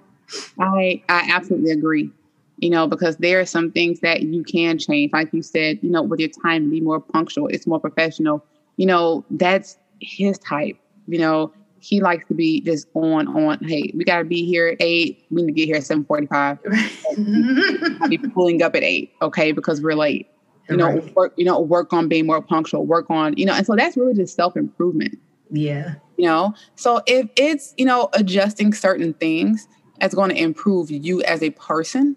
I 0.58 1.02
I 1.08 1.30
absolutely 1.32 1.70
agree. 1.70 2.10
You 2.58 2.70
know, 2.70 2.88
because 2.88 3.16
there 3.18 3.38
are 3.40 3.46
some 3.46 3.70
things 3.70 4.00
that 4.00 4.22
you 4.22 4.42
can 4.42 4.78
change. 4.78 5.12
Like 5.12 5.32
you 5.32 5.42
said, 5.42 5.78
you 5.80 5.90
know, 5.90 6.02
with 6.02 6.18
your 6.18 6.28
time, 6.28 6.70
be 6.70 6.80
more 6.80 7.00
punctual, 7.00 7.46
it's 7.46 7.66
more 7.66 7.80
professional. 7.80 8.44
You 8.76 8.86
know, 8.86 9.24
that's 9.30 9.78
his 10.00 10.38
type. 10.38 10.76
You 11.06 11.18
know, 11.18 11.52
he 11.80 12.00
likes 12.00 12.26
to 12.28 12.34
be 12.34 12.60
just 12.60 12.88
on 12.94 13.28
on. 13.28 13.58
Hey, 13.62 13.92
we 13.94 14.04
got 14.04 14.18
to 14.18 14.24
be 14.24 14.44
here 14.44 14.68
at 14.68 14.76
eight. 14.80 15.24
We 15.30 15.42
need 15.42 15.48
to 15.48 15.52
get 15.52 15.66
here 15.66 15.76
at 15.76 15.84
seven 15.84 16.04
forty 16.04 16.26
five. 16.26 16.58
be 18.08 18.18
pulling 18.18 18.62
up 18.62 18.74
at 18.74 18.82
eight, 18.82 19.12
okay, 19.22 19.52
because 19.52 19.80
we're 19.80 19.94
late. 19.94 20.28
You 20.68 20.76
know, 20.76 20.88
right. 20.88 21.16
work. 21.16 21.32
You 21.36 21.44
know, 21.44 21.60
work 21.60 21.92
on 21.92 22.08
being 22.08 22.26
more 22.26 22.42
punctual. 22.42 22.84
Work 22.84 23.10
on 23.10 23.36
you 23.36 23.46
know, 23.46 23.54
and 23.54 23.66
so 23.66 23.74
that's 23.76 23.96
really 23.96 24.14
just 24.14 24.34
self 24.34 24.56
improvement. 24.56 25.18
Yeah. 25.50 25.94
You 26.16 26.26
know, 26.26 26.54
so 26.74 27.00
if 27.06 27.28
it's 27.36 27.74
you 27.76 27.84
know 27.84 28.10
adjusting 28.12 28.74
certain 28.74 29.14
things 29.14 29.68
that's 30.00 30.14
going 30.14 30.30
to 30.30 30.36
improve 30.36 30.90
you 30.90 31.22
as 31.22 31.42
a 31.42 31.50
person, 31.50 32.16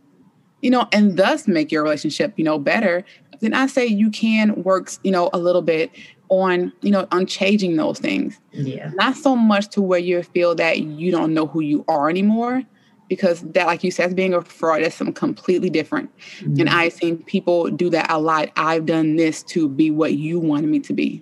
you 0.62 0.70
know, 0.70 0.88
and 0.92 1.18
thus 1.18 1.48
make 1.48 1.72
your 1.72 1.84
relationship 1.84 2.34
you 2.36 2.44
know 2.44 2.60
better, 2.60 3.04
then 3.40 3.54
I 3.54 3.68
say 3.68 3.86
you 3.86 4.10
can 4.10 4.64
work 4.64 4.92
you 5.04 5.12
know 5.12 5.30
a 5.34 5.38
little 5.40 5.62
bit 5.62 5.92
on 6.32 6.72
you 6.82 6.90
know 6.90 7.06
on 7.12 7.28
changing 7.28 7.76
those 7.76 8.00
things. 8.00 8.40
Yeah. 8.54 8.90
Not 8.96 9.16
so 9.16 9.36
much 9.36 9.70
to 9.72 9.82
where 9.82 10.00
you 10.00 10.24
feel 10.24 10.56
that 10.56 10.80
you 10.80 11.12
don't 11.12 11.34
know 11.34 11.46
who 11.46 11.60
you 11.60 11.86
are 11.88 12.10
anymore 12.10 12.64
because 13.10 13.42
that 13.42 13.68
like 13.68 13.84
you 13.84 13.92
said 13.92 14.16
being 14.16 14.34
a 14.34 14.42
fraud 14.42 14.82
is 14.82 14.96
something 14.96 15.14
completely 15.14 15.70
different. 15.70 16.10
Mm-hmm. 16.40 16.62
and 16.62 16.70
i've 16.70 16.94
seen 16.94 17.22
people 17.24 17.70
do 17.70 17.90
that 17.92 18.10
a 18.10 18.18
lot. 18.18 18.50
I've 18.56 18.86
done 18.86 19.18
this 19.18 19.44
to 19.44 19.68
be 19.68 19.92
what 19.92 20.14
you 20.14 20.40
wanted 20.40 20.70
me 20.70 20.80
to 20.80 20.94
be. 20.94 21.22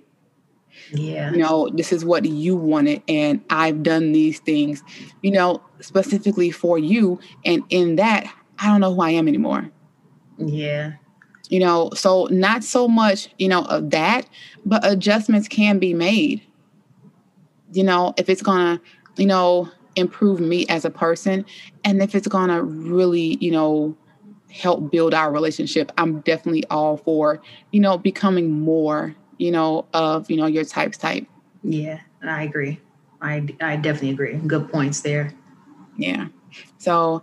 Yeah. 0.92 1.32
You 1.32 1.38
know 1.38 1.68
this 1.74 1.92
is 1.92 2.04
what 2.04 2.24
you 2.24 2.54
wanted 2.54 3.02
and 3.08 3.44
i've 3.50 3.82
done 3.82 4.12
these 4.12 4.38
things 4.38 4.82
you 5.22 5.32
know 5.32 5.60
specifically 5.80 6.52
for 6.52 6.78
you 6.78 7.18
and 7.44 7.62
in 7.68 7.96
that 7.96 8.32
i 8.60 8.66
don't 8.68 8.80
know 8.80 8.94
who 8.94 9.02
i 9.02 9.10
am 9.10 9.26
anymore. 9.26 9.68
Yeah 10.38 10.92
you 11.50 11.58
know 11.58 11.90
so 11.94 12.26
not 12.30 12.64
so 12.64 12.88
much 12.88 13.28
you 13.38 13.48
know 13.48 13.64
of 13.64 13.90
that 13.90 14.26
but 14.64 14.80
adjustments 14.84 15.48
can 15.48 15.78
be 15.78 15.92
made. 15.92 16.40
You 17.72 17.84
know 17.84 18.14
if 18.16 18.28
it's 18.30 18.42
gonna 18.42 18.80
you 19.16 19.26
know 19.26 19.68
improve 19.96 20.40
me 20.40 20.66
as 20.68 20.84
a 20.84 20.90
person 20.90 21.44
and 21.84 22.00
if 22.00 22.14
it's 22.14 22.28
gonna 22.28 22.62
really 22.62 23.36
you 23.40 23.50
know 23.50 23.96
help 24.50 24.90
build 24.90 25.14
our 25.14 25.32
relationship 25.32 25.92
i'm 25.98 26.20
definitely 26.20 26.64
all 26.70 26.96
for 26.96 27.40
you 27.70 27.80
know 27.80 27.96
becoming 27.98 28.50
more 28.50 29.14
you 29.38 29.50
know 29.50 29.84
of 29.92 30.28
you 30.30 30.36
know 30.36 30.46
your 30.46 30.64
types 30.64 30.96
type. 30.96 31.26
Yeah 31.62 32.00
i 32.22 32.44
agree. 32.44 32.80
I 33.20 33.46
i 33.60 33.76
definitely 33.76 34.10
agree. 34.10 34.34
Good 34.34 34.70
points 34.70 35.00
there. 35.00 35.34
Yeah. 35.96 36.28
So 36.78 37.22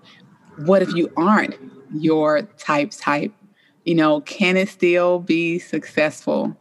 what 0.66 0.82
if 0.82 0.94
you 0.94 1.12
aren't 1.18 1.56
your 1.94 2.44
types 2.58 2.98
type 2.98 3.34
you 3.88 3.96
know, 3.96 4.20
can 4.20 4.58
it 4.58 4.68
still 4.68 5.20
be 5.20 5.60
successful? 5.60 6.58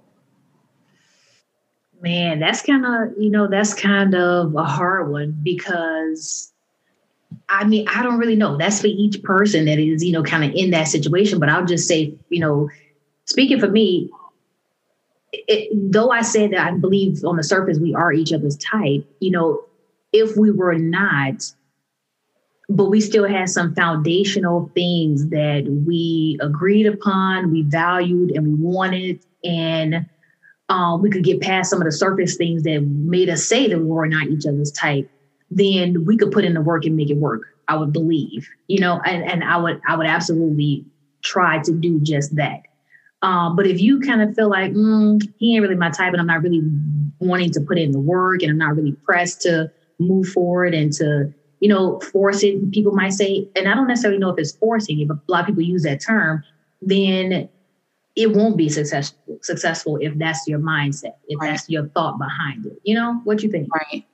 Man, 2.00 2.38
that's 2.38 2.62
kind 2.62 2.87
of, 2.87 3.21
you 3.21 3.30
know, 3.30 3.49
that's 3.49 3.75
kind 3.75 4.14
of 4.14 4.54
a 4.54 4.62
hard 4.62 5.11
one 5.11 5.37
because 5.42 6.52
I 7.49 7.64
mean, 7.64 7.88
I 7.88 8.04
don't 8.04 8.18
really 8.18 8.37
know. 8.37 8.56
That's 8.56 8.80
for 8.80 8.87
each 8.87 9.21
person 9.25 9.64
that 9.64 9.80
is, 9.80 10.04
you 10.04 10.12
know, 10.12 10.23
kind 10.23 10.45
of 10.45 10.52
in 10.54 10.71
that 10.71 10.87
situation. 10.87 11.40
But 11.40 11.49
I'll 11.49 11.66
just 11.66 11.88
say, 11.88 12.14
you 12.28 12.38
know, 12.38 12.71
speaking 13.25 13.59
for 13.59 13.68
me, 13.68 14.09
it, 15.33 15.68
though 15.75 16.11
I 16.11 16.23
say 16.23 16.47
that 16.47 16.61
I 16.61 16.76
believe 16.76 17.25
on 17.25 17.37
the 17.37 17.42
surface 17.42 17.80
we 17.80 17.92
are 17.92 18.12
each 18.12 18.33
other's 18.33 18.56
type, 18.56 19.04
you 19.18 19.33
know, 19.33 19.64
if 20.12 20.37
we 20.37 20.52
were 20.52 20.78
not, 20.78 21.42
but 22.68 22.87
we 22.87 23.00
still 23.00 23.28
had 23.28 23.49
some 23.49 23.75
foundational 23.75 24.70
things 24.75 25.28
that 25.28 25.64
we 25.87 26.37
agreed 26.40 26.87
upon, 26.87 27.50
we 27.52 27.62
valued, 27.62 28.32
and 28.32 28.46
we 28.46 28.54
wanted, 28.54 29.25
and 29.44 30.06
um, 30.68 31.00
we 31.00 31.11
could 31.11 31.23
get 31.23 31.40
past 31.40 31.70
some 31.70 31.80
of 31.80 31.85
the 31.85 31.92
surface 31.92 32.37
things 32.37 32.64
that 32.64 32.80
made 32.82 33.28
us 33.28 33.44
say 33.44 33.68
that 33.68 33.78
we 33.78 33.87
were 33.87 34.08
not 34.08 34.26
each 34.26 34.46
other's 34.46 34.73
type. 34.73 35.08
Then 35.50 36.04
we 36.04 36.16
could 36.16 36.32
put 36.32 36.44
in 36.44 36.54
the 36.54 36.61
work 36.61 36.85
and 36.85 36.96
make 36.96 37.11
it 37.11 37.18
work. 37.18 37.42
I 37.68 37.76
would 37.76 37.92
believe, 37.92 38.49
you 38.66 38.80
know, 38.80 39.00
and 39.04 39.25
and 39.25 39.44
I 39.44 39.56
would 39.56 39.80
I 39.87 39.96
would 39.96 40.06
absolutely 40.06 40.85
try 41.23 41.62
to 41.62 41.73
do 41.73 42.00
just 42.00 42.35
that. 42.37 42.62
Um, 43.23 43.56
but 43.56 43.66
if 43.66 43.80
you 43.80 44.00
kind 44.00 44.23
of 44.23 44.35
feel 44.35 44.49
like 44.49 44.73
mm, 44.73 45.23
he 45.38 45.54
ain't 45.54 45.62
really 45.62 45.76
my 45.76 45.90
type, 45.90 46.12
and 46.12 46.20
I'm 46.20 46.26
not 46.26 46.42
really 46.42 46.62
wanting 47.20 47.50
to 47.52 47.61
put 47.61 47.78
in 47.78 47.92
the 47.92 48.00
work, 48.00 48.42
and 48.42 48.50
I'm 48.50 48.58
not 48.58 48.76
really 48.76 48.92
pressed 49.04 49.42
to 49.42 49.70
move 49.99 50.28
forward 50.28 50.75
and 50.75 50.92
to 50.94 51.32
you 51.66 51.73
know 51.73 51.99
force 52.12 52.44
it, 52.44 52.70
people 52.70 52.92
might 52.92 53.12
say, 53.12 53.49
and 53.56 53.66
I 53.66 53.75
don't 53.75 53.88
necessarily 53.88 54.20
know 54.20 54.30
if 54.30 54.38
it's 54.38 54.52
forcing 54.52 55.00
it, 55.00 55.08
but 55.08 55.16
a 55.16 55.32
lot 55.32 55.40
of 55.40 55.46
people 55.46 55.64
use 55.64 55.82
that 55.82 56.00
term. 56.00 56.44
Then 56.80 57.49
it 58.14 58.37
won't 58.37 58.56
be 58.56 58.68
successful 58.68 59.38
successful 59.40 59.99
if 60.00 60.16
that's 60.16 60.46
your 60.46 60.61
mindset, 60.61 61.16
if 61.26 61.40
right. 61.40 61.50
that's 61.50 61.68
your 61.68 61.88
thought 61.88 62.18
behind 62.18 62.66
it. 62.66 62.78
You 62.85 62.94
know 62.94 63.20
what 63.25 63.42
you 63.42 63.50
think? 63.50 63.66
Right. 63.75 64.06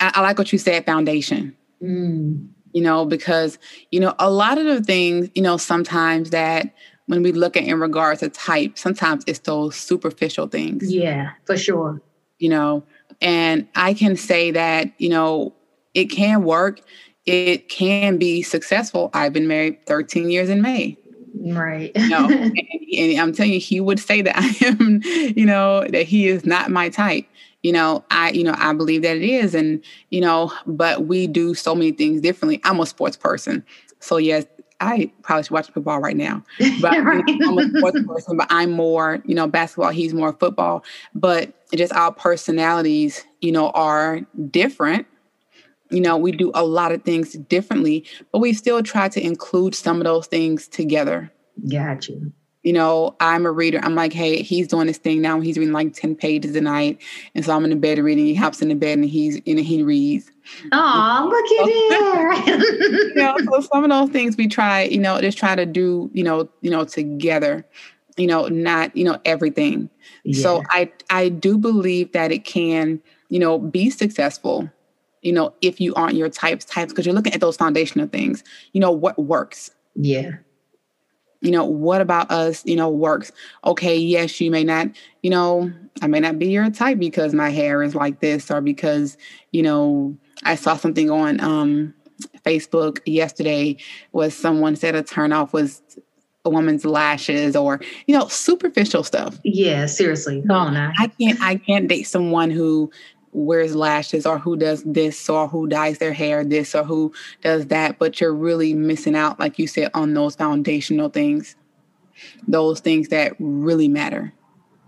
I, 0.00 0.14
I 0.16 0.20
like 0.22 0.36
what 0.36 0.52
you 0.52 0.58
said. 0.58 0.84
Foundation. 0.84 1.56
Mm. 1.80 2.48
You 2.72 2.82
know, 2.82 3.06
because 3.06 3.56
you 3.92 4.00
know 4.00 4.16
a 4.18 4.28
lot 4.28 4.58
of 4.58 4.64
the 4.64 4.82
things 4.82 5.30
you 5.36 5.42
know 5.42 5.58
sometimes 5.58 6.30
that 6.30 6.74
when 7.06 7.22
we 7.22 7.30
look 7.30 7.56
at 7.56 7.62
in 7.62 7.78
regards 7.78 8.18
to 8.18 8.30
type, 8.30 8.76
sometimes 8.76 9.22
it's 9.28 9.38
those 9.38 9.76
superficial 9.76 10.48
things. 10.48 10.92
Yeah, 10.92 11.30
for 11.44 11.56
sure. 11.56 12.02
You 12.40 12.48
know, 12.48 12.82
and 13.20 13.68
I 13.76 13.94
can 13.94 14.16
say 14.16 14.50
that, 14.50 14.90
you 14.98 15.08
know, 15.08 15.54
it 15.96 16.06
can 16.06 16.44
work. 16.44 16.80
It 17.24 17.68
can 17.68 18.18
be 18.18 18.42
successful. 18.42 19.10
I've 19.14 19.32
been 19.32 19.48
married 19.48 19.84
13 19.86 20.30
years 20.30 20.48
in 20.48 20.62
May. 20.62 20.96
Right. 21.40 21.90
You 21.96 22.08
know, 22.08 22.28
and, 22.30 22.58
and 22.96 23.18
I'm 23.18 23.32
telling 23.32 23.54
you, 23.54 23.60
he 23.60 23.80
would 23.80 23.98
say 23.98 24.22
that 24.22 24.34
I 24.36 24.66
am, 24.66 25.00
you 25.04 25.46
know, 25.46 25.86
that 25.88 26.06
he 26.06 26.28
is 26.28 26.44
not 26.46 26.70
my 26.70 26.88
type 26.88 27.26
you 27.62 27.72
know 27.72 28.04
i 28.10 28.30
you 28.32 28.44
know 28.44 28.54
i 28.58 28.70
believe 28.74 29.00
that 29.00 29.16
it 29.16 29.22
is 29.22 29.54
and 29.54 29.82
you 30.10 30.20
know 30.20 30.52
but 30.66 31.06
we 31.06 31.26
do 31.26 31.54
so 31.54 31.74
many 31.74 31.90
things 31.90 32.20
differently 32.20 32.60
i'm 32.64 32.78
a 32.78 32.86
sports 32.86 33.16
person 33.16 33.64
so 33.98 34.18
yes 34.18 34.44
I 34.80 35.10
probably 35.22 35.44
should 35.44 35.52
watch 35.52 35.70
football 35.70 36.00
right 36.00 36.16
now, 36.16 36.42
but 36.80 37.02
right. 37.02 37.24
I'm 37.26 37.58
a 37.58 37.78
sports 37.78 37.98
person. 38.06 38.36
But 38.36 38.46
I'm 38.50 38.70
more, 38.70 39.22
you 39.24 39.34
know, 39.34 39.46
basketball. 39.46 39.90
He's 39.90 40.12
more 40.12 40.34
football. 40.34 40.84
But 41.14 41.54
just 41.74 41.92
our 41.92 42.12
personalities, 42.12 43.24
you 43.40 43.52
know, 43.52 43.70
are 43.70 44.20
different. 44.50 45.06
You 45.90 46.00
know, 46.00 46.16
we 46.16 46.32
do 46.32 46.50
a 46.54 46.64
lot 46.64 46.92
of 46.92 47.02
things 47.02 47.32
differently, 47.32 48.04
but 48.32 48.40
we 48.40 48.52
still 48.52 48.82
try 48.82 49.08
to 49.08 49.24
include 49.24 49.74
some 49.74 49.98
of 49.98 50.04
those 50.04 50.26
things 50.26 50.68
together. 50.68 51.32
Got 51.68 52.08
you 52.08 52.32
you 52.66 52.72
know, 52.72 53.14
I'm 53.20 53.46
a 53.46 53.52
reader. 53.52 53.78
I'm 53.80 53.94
like, 53.94 54.12
hey, 54.12 54.42
he's 54.42 54.66
doing 54.66 54.88
this 54.88 54.98
thing 54.98 55.22
now. 55.22 55.38
He's 55.38 55.56
reading 55.56 55.72
like 55.72 55.92
10 55.92 56.16
pages 56.16 56.56
a 56.56 56.60
night. 56.60 57.00
And 57.36 57.44
so 57.44 57.54
I'm 57.54 57.62
in 57.62 57.70
the 57.70 57.76
bed 57.76 57.96
reading. 58.00 58.26
He 58.26 58.34
hops 58.34 58.60
in 58.60 58.66
the 58.66 58.74
bed 58.74 58.98
and 58.98 59.08
he's 59.08 59.40
and 59.46 59.60
he 59.60 59.84
reads. 59.84 60.32
Oh, 60.72 61.28
look 61.30 61.60
at 61.60 62.58
it. 62.58 63.08
you 63.14 63.14
know, 63.14 63.36
so 63.52 63.60
some 63.60 63.84
of 63.84 63.90
those 63.90 64.10
things 64.10 64.36
we 64.36 64.48
try, 64.48 64.82
you 64.82 64.98
know, 64.98 65.20
just 65.20 65.38
try 65.38 65.54
to 65.54 65.64
do, 65.64 66.10
you 66.12 66.24
know, 66.24 66.48
you 66.60 66.72
know, 66.72 66.84
together, 66.84 67.64
you 68.16 68.26
know, 68.26 68.48
not, 68.48 68.96
you 68.96 69.04
know, 69.04 69.20
everything. 69.24 69.88
Yeah. 70.24 70.42
So 70.42 70.64
I 70.68 70.90
I 71.08 71.28
do 71.28 71.58
believe 71.58 72.10
that 72.14 72.32
it 72.32 72.44
can, 72.44 73.00
you 73.28 73.38
know, 73.38 73.60
be 73.60 73.90
successful, 73.90 74.68
you 75.22 75.32
know, 75.32 75.54
if 75.60 75.80
you 75.80 75.94
aren't 75.94 76.14
your 76.14 76.28
types 76.28 76.64
types, 76.64 76.92
because 76.92 77.06
you're 77.06 77.14
looking 77.14 77.32
at 77.32 77.40
those 77.40 77.56
foundational 77.56 78.06
things, 78.06 78.44
you 78.72 78.80
know, 78.80 78.90
what 78.90 79.18
works. 79.18 79.70
Yeah 79.94 80.36
you 81.40 81.50
know 81.50 81.64
what 81.64 82.00
about 82.00 82.30
us 82.30 82.64
you 82.66 82.76
know 82.76 82.88
works 82.88 83.30
okay 83.64 83.96
yes 83.96 84.40
you 84.40 84.50
may 84.50 84.64
not 84.64 84.88
you 85.22 85.30
know 85.30 85.70
i 86.02 86.06
may 86.06 86.20
not 86.20 86.38
be 86.38 86.48
your 86.48 86.68
type 86.70 86.98
because 86.98 87.34
my 87.34 87.50
hair 87.50 87.82
is 87.82 87.94
like 87.94 88.20
this 88.20 88.50
or 88.50 88.60
because 88.60 89.16
you 89.52 89.62
know 89.62 90.16
i 90.44 90.54
saw 90.54 90.76
something 90.76 91.10
on 91.10 91.40
um 91.40 91.94
facebook 92.44 92.98
yesterday 93.06 93.76
was 94.12 94.34
someone 94.34 94.74
said 94.76 94.94
a 94.94 95.02
turn 95.02 95.32
off 95.32 95.52
was 95.52 95.82
a 96.44 96.50
woman's 96.50 96.84
lashes 96.84 97.54
or 97.54 97.80
you 98.06 98.16
know 98.16 98.26
superficial 98.28 99.02
stuff 99.02 99.38
yeah 99.44 99.84
seriously 99.86 100.42
come 100.46 100.68
on 100.68 100.74
now. 100.74 100.92
i 100.98 101.06
can't 101.08 101.40
i 101.42 101.56
can't 101.56 101.88
date 101.88 102.04
someone 102.04 102.50
who 102.50 102.90
wears 103.36 103.76
lashes 103.76 104.24
or 104.24 104.38
who 104.38 104.56
does 104.56 104.82
this 104.84 105.28
or 105.28 105.46
who 105.46 105.66
dyes 105.66 105.98
their 105.98 106.12
hair 106.12 106.42
this 106.42 106.74
or 106.74 106.82
who 106.82 107.12
does 107.42 107.66
that 107.66 107.98
but 107.98 108.18
you're 108.20 108.34
really 108.34 108.72
missing 108.72 109.14
out 109.14 109.38
like 109.38 109.58
you 109.58 109.66
said 109.66 109.90
on 109.94 110.14
those 110.14 110.34
foundational 110.34 111.08
things. 111.08 111.54
Those 112.48 112.80
things 112.80 113.08
that 113.08 113.34
really 113.38 113.88
matter. 113.88 114.32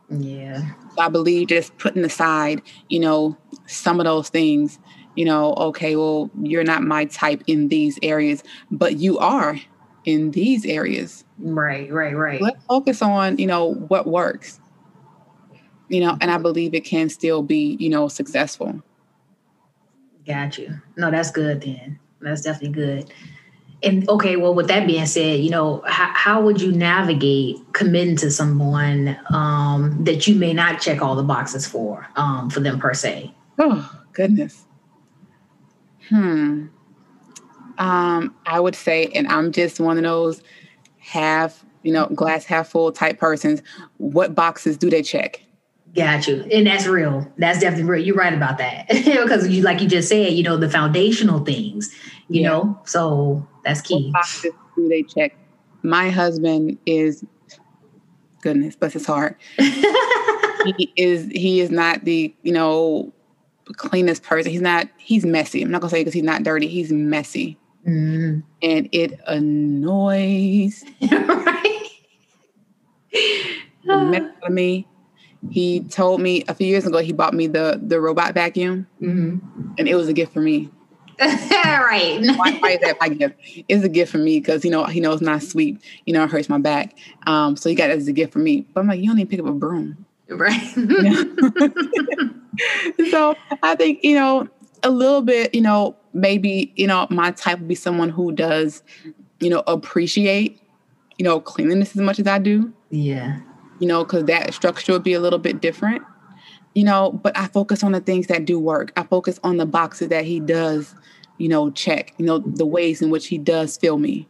Yeah. 0.08 0.62
So 0.96 1.02
i 1.02 1.08
believe 1.10 1.48
just 1.48 1.76
putting 1.76 2.04
aside 2.04 2.62
you 2.88 2.98
know 2.98 3.36
some 3.66 4.00
of 4.00 4.06
those 4.06 4.30
things 4.30 4.78
you 5.14 5.26
know 5.26 5.52
okay 5.54 5.96
well 5.96 6.30
you're 6.40 6.64
not 6.64 6.82
my 6.82 7.04
type 7.04 7.42
in 7.46 7.68
these 7.68 7.98
areas 8.02 8.42
but 8.70 8.96
you 8.96 9.18
are 9.18 9.60
in 10.06 10.30
these 10.30 10.64
areas. 10.64 11.24
Right 11.38 11.92
right 11.92 12.16
right. 12.16 12.40
Let's 12.40 12.64
focus 12.64 13.02
on 13.02 13.36
you 13.36 13.46
know 13.46 13.74
what 13.74 14.06
works 14.06 14.58
you 15.88 16.00
know, 16.00 16.16
and 16.21 16.30
I 16.30 16.38
believe 16.38 16.75
it 16.75 16.85
can 16.85 17.09
still 17.09 17.42
be, 17.42 17.76
you 17.80 17.88
know, 17.88 18.09
successful. 18.09 18.83
Got 20.26 20.59
you. 20.59 20.80
No, 20.97 21.11
that's 21.11 21.30
good 21.30 21.62
then. 21.62 21.99
That's 22.21 22.42
definitely 22.42 22.75
good. 22.75 23.12
And 23.83 24.09
okay, 24.09 24.37
well, 24.37 24.54
with 24.54 24.66
that 24.68 24.87
being 24.87 25.07
said, 25.07 25.40
you 25.40 25.50
know, 25.50 25.83
how, 25.87 26.12
how 26.12 26.42
would 26.42 26.61
you 26.61 26.73
navigate 26.73 27.57
committing 27.73 28.16
to 28.16 28.30
someone 28.30 29.16
um, 29.30 30.02
that 30.04 30.26
you 30.26 30.35
may 30.35 30.52
not 30.52 30.80
check 30.80 31.00
all 31.00 31.14
the 31.14 31.23
boxes 31.23 31.66
for, 31.66 32.07
um, 32.16 32.50
for 32.50 32.61
them 32.61 32.80
per 32.80 32.92
se? 32.92 33.33
Oh, 33.59 34.02
goodness. 34.12 34.64
Hmm. 36.09 36.66
Um, 37.78 38.35
I 38.47 38.59
would 38.59 38.75
say, 38.75 39.07
and 39.14 39.28
I'm 39.28 39.52
just 39.52 39.78
one 39.78 39.97
of 39.97 40.02
those 40.02 40.42
half, 40.99 41.64
you 41.85 41.92
know, 41.92 42.07
glass 42.07 42.45
half 42.45 42.68
full 42.68 42.90
type 42.90 43.21
persons. 43.21 43.62
What 43.99 44.35
boxes 44.35 44.76
do 44.76 44.90
they 44.90 45.02
check? 45.02 45.40
Got 45.95 46.28
you. 46.28 46.42
And 46.52 46.66
that's 46.66 46.87
real. 46.87 47.30
That's 47.38 47.61
definitely 47.61 47.85
real. 47.90 48.04
You're 48.04 48.16
right 48.16 48.35
about 48.35 48.59
that. 48.59 48.88
because 48.88 49.49
you 49.49 49.62
like 49.62 49.80
you 49.80 49.88
just 49.88 50.09
said, 50.09 50.33
you 50.33 50.42
know, 50.42 50.57
the 50.57 50.68
foundational 50.68 51.45
things, 51.45 51.92
you 52.28 52.42
yeah. 52.42 52.49
know. 52.49 52.80
So 52.85 53.47
that's 53.64 53.80
key. 53.80 54.11
boxes 54.12 54.52
do 54.76 54.88
they 54.88 55.02
check? 55.02 55.37
My 55.83 56.11
husband 56.11 56.78
is 56.87 57.25
goodness, 58.42 58.76
bless 58.76 58.92
his 58.92 59.07
heart. 59.07 59.40
he 59.59 60.92
is 60.97 61.26
he 61.26 61.61
is 61.61 61.71
not 61.71 62.04
the, 62.04 62.35
you 62.42 62.52
know, 62.52 63.12
cleanest 63.75 64.23
person. 64.23 64.50
He's 64.52 64.61
not 64.61 64.88
he's 64.99 65.25
messy. 65.25 65.62
I'm 65.62 65.71
not 65.71 65.80
gonna 65.80 65.90
say 65.90 66.00
because 66.00 66.14
he's 66.14 66.23
not 66.23 66.42
dirty. 66.42 66.68
He's 66.68 66.92
messy. 66.92 67.59
Mm. 67.87 68.42
And 68.62 68.88
it 68.92 69.18
annoys 69.26 70.85
right. 71.11 71.90
me 74.50 74.87
he 75.50 75.80
told 75.80 76.21
me 76.21 76.45
a 76.49 76.54
few 76.54 76.66
years 76.66 76.87
ago 76.87 76.99
he 76.99 77.12
bought 77.12 77.35
me 77.35 77.47
the 77.47 77.80
the 77.83 78.00
robot 78.00 78.35
vacuum, 78.35 78.87
mm-hmm. 79.00 79.73
and 79.78 79.88
it 79.88 79.95
was 79.95 80.09
a 80.09 80.12
gift 80.12 80.33
for 80.33 80.40
me. 80.40 80.71
right. 81.21 82.21
why, 82.37 82.52
why, 82.61 82.71
is 82.71 82.80
that 82.80 82.97
my 83.00 83.09
gift? 83.09 83.35
It's 83.66 83.83
a 83.83 83.88
gift 83.88 84.12
for 84.12 84.18
me 84.18 84.38
because 84.38 84.64
you 84.64 84.71
know 84.71 84.85
he 84.85 85.00
knows 85.00 85.21
not 85.21 85.42
sweet. 85.42 85.80
You 86.07 86.14
know 86.14 86.25
it 86.25 86.30
hurts 86.30 86.49
my 86.49 86.59
back. 86.59 86.97
Um, 87.26 87.57
so 87.57 87.68
he 87.68 87.75
got 87.75 87.90
it 87.90 87.99
as 87.99 88.09
a 88.09 88.12
gift 88.12 88.33
for 88.33 88.38
me. 88.38 88.66
But 88.73 88.80
I'm 88.80 88.88
like, 88.88 89.00
you 89.00 89.07
don't 89.07 89.18
even 89.18 89.28
pick 89.28 89.40
up 89.40 89.47
a 89.47 89.52
broom, 89.52 90.07
right? 90.28 90.61
so 93.11 93.35
I 93.62 93.75
think 93.76 94.04
you 94.04 94.14
know 94.14 94.49
a 94.83 94.90
little 94.90 95.23
bit. 95.23 95.54
You 95.54 95.62
know 95.62 95.97
maybe 96.12 96.73
you 96.76 96.87
know 96.87 97.07
my 97.11 97.30
type 97.33 97.59
would 97.61 97.68
be 97.68 97.75
someone 97.75 98.11
who 98.11 98.33
does 98.33 98.83
you 99.40 99.50
know 99.50 99.62
appreciate 99.66 100.61
you 101.16 101.25
know 101.25 101.40
cleanliness 101.40 101.97
as 101.97 102.02
much 102.02 102.18
as 102.18 102.26
I 102.26 102.38
do. 102.38 102.73
Yeah 102.90 103.40
you 103.78 103.87
know, 103.87 104.04
because 104.04 104.25
that 104.25 104.52
structure 104.54 104.92
would 104.92 105.02
be 105.02 105.14
a 105.14 105.20
little 105.20 105.38
bit 105.38 105.61
different, 105.61 106.02
you 106.75 106.85
know. 106.85 107.12
But 107.12 107.37
I 107.37 107.47
focus 107.47 107.82
on 107.82 107.92
the 107.92 108.00
things 108.00 108.26
that 108.28 108.44
do 108.44 108.58
work. 108.58 108.92
I 108.97 109.02
focus 109.04 109.38
on 109.44 109.56
the 109.56 109.66
boxes 109.66 110.08
that 110.08 110.25
he 110.25 110.40
does, 110.40 110.94
you 111.38 111.49
know, 111.49 111.70
check, 111.70 112.14
you 112.18 112.26
know, 112.26 112.38
the 112.38 112.66
ways 112.66 113.02
in 113.02 113.11
which 113.11 113.28
he 113.28 113.38
does 113.38 113.76
fill 113.76 113.99
me. 113.99 114.28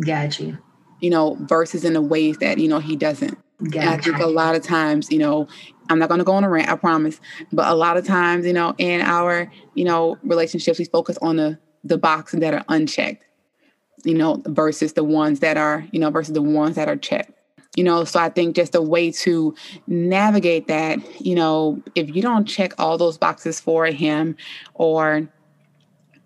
Got 0.00 0.38
you. 0.40 0.58
You 1.00 1.10
know, 1.10 1.36
versus 1.40 1.84
in 1.84 1.92
the 1.92 2.02
ways 2.02 2.38
that, 2.38 2.58
you 2.58 2.68
know, 2.68 2.80
he 2.80 2.96
doesn't. 2.96 3.38
Got 3.70 3.80
and 3.80 3.90
I 3.90 3.96
think 3.98 4.18
a 4.18 4.26
lot 4.26 4.54
of 4.54 4.62
times, 4.62 5.10
you 5.10 5.18
know, 5.18 5.48
I'm 5.90 5.98
not 5.98 6.08
going 6.08 6.18
to 6.18 6.24
go 6.24 6.32
on 6.32 6.44
a 6.44 6.48
rant, 6.48 6.68
I 6.68 6.76
promise. 6.76 7.20
But 7.52 7.68
a 7.68 7.74
lot 7.74 7.96
of 7.96 8.06
times, 8.06 8.46
you 8.46 8.52
know, 8.52 8.74
in 8.78 9.00
our, 9.00 9.50
you 9.74 9.84
know, 9.84 10.18
relationships, 10.22 10.78
we 10.78 10.84
focus 10.84 11.18
on 11.22 11.36
the 11.36 11.58
the 11.84 11.98
boxes 11.98 12.40
that 12.40 12.54
are 12.54 12.64
unchecked, 12.68 13.24
you 14.04 14.14
know, 14.14 14.42
versus 14.46 14.94
the 14.94 15.04
ones 15.04 15.40
that 15.40 15.56
are, 15.56 15.86
you 15.92 16.00
know, 16.00 16.10
versus 16.10 16.34
the 16.34 16.42
ones 16.42 16.74
that 16.76 16.88
are 16.88 16.96
checked 16.96 17.37
you 17.78 17.84
know 17.84 18.02
so 18.02 18.18
i 18.18 18.28
think 18.28 18.56
just 18.56 18.74
a 18.74 18.82
way 18.82 19.08
to 19.10 19.54
navigate 19.86 20.66
that 20.66 20.98
you 21.24 21.34
know 21.34 21.80
if 21.94 22.14
you 22.14 22.20
don't 22.20 22.44
check 22.44 22.74
all 22.76 22.98
those 22.98 23.16
boxes 23.16 23.60
for 23.60 23.86
him 23.86 24.36
or 24.74 25.28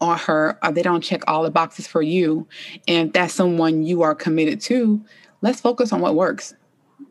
or 0.01 0.17
her 0.17 0.59
or 0.65 0.73
they 0.73 0.83
don't 0.83 1.03
check 1.03 1.23
all 1.29 1.43
the 1.43 1.51
boxes 1.51 1.87
for 1.87 2.01
you 2.01 2.49
and 2.89 3.09
if 3.09 3.13
that's 3.13 3.35
someone 3.35 3.83
you 3.83 4.01
are 4.01 4.15
committed 4.15 4.61
to 4.63 5.05
let's 5.43 5.61
focus 5.61 5.93
on 5.93 6.01
what 6.01 6.15
works. 6.15 6.55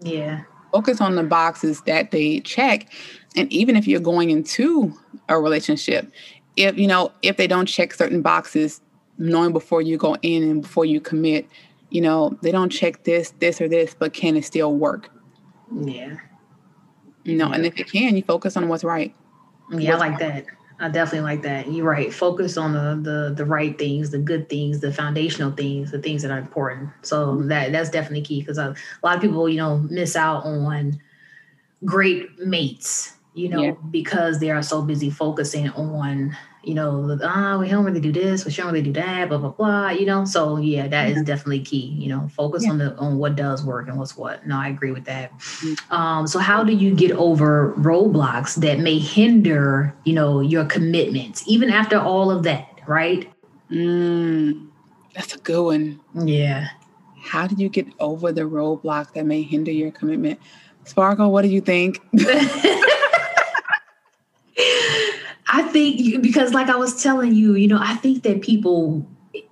Yeah. 0.01 0.43
Focus 0.71 1.01
on 1.01 1.15
the 1.15 1.23
boxes 1.23 1.81
that 1.81 2.11
they 2.11 2.39
check 2.39 2.91
and 3.35 3.51
even 3.53 3.75
if 3.75 3.87
you're 3.87 3.99
going 3.99 4.31
into 4.31 4.97
a 5.29 5.39
relationship 5.39 6.11
if 6.57 6.77
you 6.77 6.87
know 6.87 7.11
if 7.21 7.37
they 7.37 7.47
don't 7.47 7.67
check 7.67 7.93
certain 7.93 8.21
boxes 8.21 8.81
knowing 9.17 9.53
before 9.53 9.81
you 9.81 9.97
go 9.97 10.15
in 10.21 10.43
and 10.43 10.61
before 10.63 10.85
you 10.85 10.99
commit 10.99 11.47
you 11.91 12.01
know, 12.01 12.35
they 12.41 12.51
don't 12.51 12.69
check 12.69 13.03
this, 13.03 13.31
this, 13.39 13.61
or 13.61 13.67
this, 13.67 13.93
but 13.93 14.13
can 14.13 14.35
it 14.35 14.45
still 14.45 14.73
work? 14.73 15.09
Yeah. 15.71 16.15
You 17.23 17.35
know, 17.35 17.51
and 17.51 17.65
if 17.65 17.79
it 17.79 17.91
can, 17.91 18.15
you 18.15 18.23
focus 18.23 18.57
on 18.57 18.67
what's 18.67 18.83
right. 18.83 19.13
Yeah, 19.69 19.91
what's 19.91 20.01
I 20.01 20.07
like 20.07 20.19
right. 20.19 20.45
that. 20.45 20.45
I 20.79 20.89
definitely 20.89 21.21
like 21.21 21.43
that. 21.43 21.71
You're 21.71 21.85
right. 21.85 22.11
Focus 22.11 22.57
on 22.57 22.73
the 22.73 22.99
the 23.09 23.35
the 23.35 23.45
right 23.45 23.77
things, 23.77 24.09
the 24.09 24.17
good 24.17 24.49
things, 24.49 24.79
the 24.79 24.91
foundational 24.91 25.51
things, 25.51 25.91
the 25.91 25.99
things 25.99 26.23
that 26.23 26.31
are 26.31 26.39
important. 26.39 26.89
So 27.03 27.43
that 27.43 27.71
that's 27.71 27.91
definitely 27.91 28.23
key 28.23 28.39
because 28.41 28.57
a, 28.57 28.69
a 28.69 29.05
lot 29.05 29.15
of 29.15 29.21
people, 29.21 29.47
you 29.47 29.57
know, 29.57 29.77
miss 29.77 30.15
out 30.15 30.43
on 30.43 30.99
great 31.85 32.39
mates, 32.39 33.13
you 33.35 33.49
know, 33.49 33.61
yeah. 33.61 33.71
because 33.91 34.39
they 34.39 34.49
are 34.49 34.63
so 34.63 34.81
busy 34.81 35.11
focusing 35.11 35.69
on 35.69 36.35
you 36.63 36.75
know, 36.75 37.17
ah, 37.23 37.53
oh, 37.55 37.59
we 37.59 37.69
don't 37.69 37.83
really 37.83 37.99
do 37.99 38.11
this, 38.11 38.45
we 38.45 38.51
don't 38.51 38.67
really 38.67 38.83
do 38.83 38.93
that, 38.93 39.29
blah 39.29 39.37
blah 39.37 39.49
blah. 39.49 39.89
You 39.89 40.05
know, 40.05 40.25
so 40.25 40.57
yeah, 40.57 40.87
that 40.87 41.09
yeah. 41.09 41.15
is 41.15 41.23
definitely 41.23 41.61
key. 41.61 41.87
You 41.87 42.09
know, 42.09 42.29
focus 42.35 42.63
yeah. 42.63 42.71
on 42.71 42.77
the 42.77 42.95
on 42.97 43.17
what 43.17 43.35
does 43.35 43.63
work 43.63 43.87
and 43.87 43.97
what's 43.97 44.15
what. 44.15 44.45
No, 44.45 44.57
I 44.57 44.67
agree 44.69 44.91
with 44.91 45.05
that. 45.05 45.31
Mm-hmm. 45.39 45.93
Um, 45.93 46.27
so 46.27 46.39
how 46.39 46.63
do 46.63 46.73
you 46.73 46.93
get 46.93 47.11
over 47.11 47.73
roadblocks 47.77 48.55
that 48.55 48.79
may 48.79 48.99
hinder, 48.99 49.95
you 50.03 50.13
know, 50.13 50.39
your 50.39 50.65
commitments, 50.65 51.43
even 51.47 51.69
after 51.69 51.99
all 51.99 52.29
of 52.29 52.43
that, 52.43 52.79
right? 52.87 53.31
Mm, 53.71 54.67
that's 55.15 55.33
a 55.35 55.39
good 55.39 55.63
one. 55.63 55.99
Yeah. 56.13 56.67
How 57.21 57.47
do 57.47 57.55
you 57.55 57.69
get 57.69 57.87
over 57.99 58.31
the 58.31 58.41
roadblock 58.41 59.13
that 59.13 59.25
may 59.25 59.41
hinder 59.41 59.71
your 59.71 59.91
commitment? 59.91 60.39
Sparkle, 60.85 61.31
what 61.31 61.43
do 61.43 61.47
you 61.47 61.61
think? 61.61 61.99
I 65.51 65.63
think 65.63 66.23
because, 66.23 66.53
like 66.53 66.69
I 66.69 66.77
was 66.77 67.03
telling 67.03 67.33
you, 67.35 67.55
you 67.55 67.67
know, 67.67 67.79
I 67.79 67.95
think 67.95 68.23
that 68.23 68.41
people, 68.41 69.05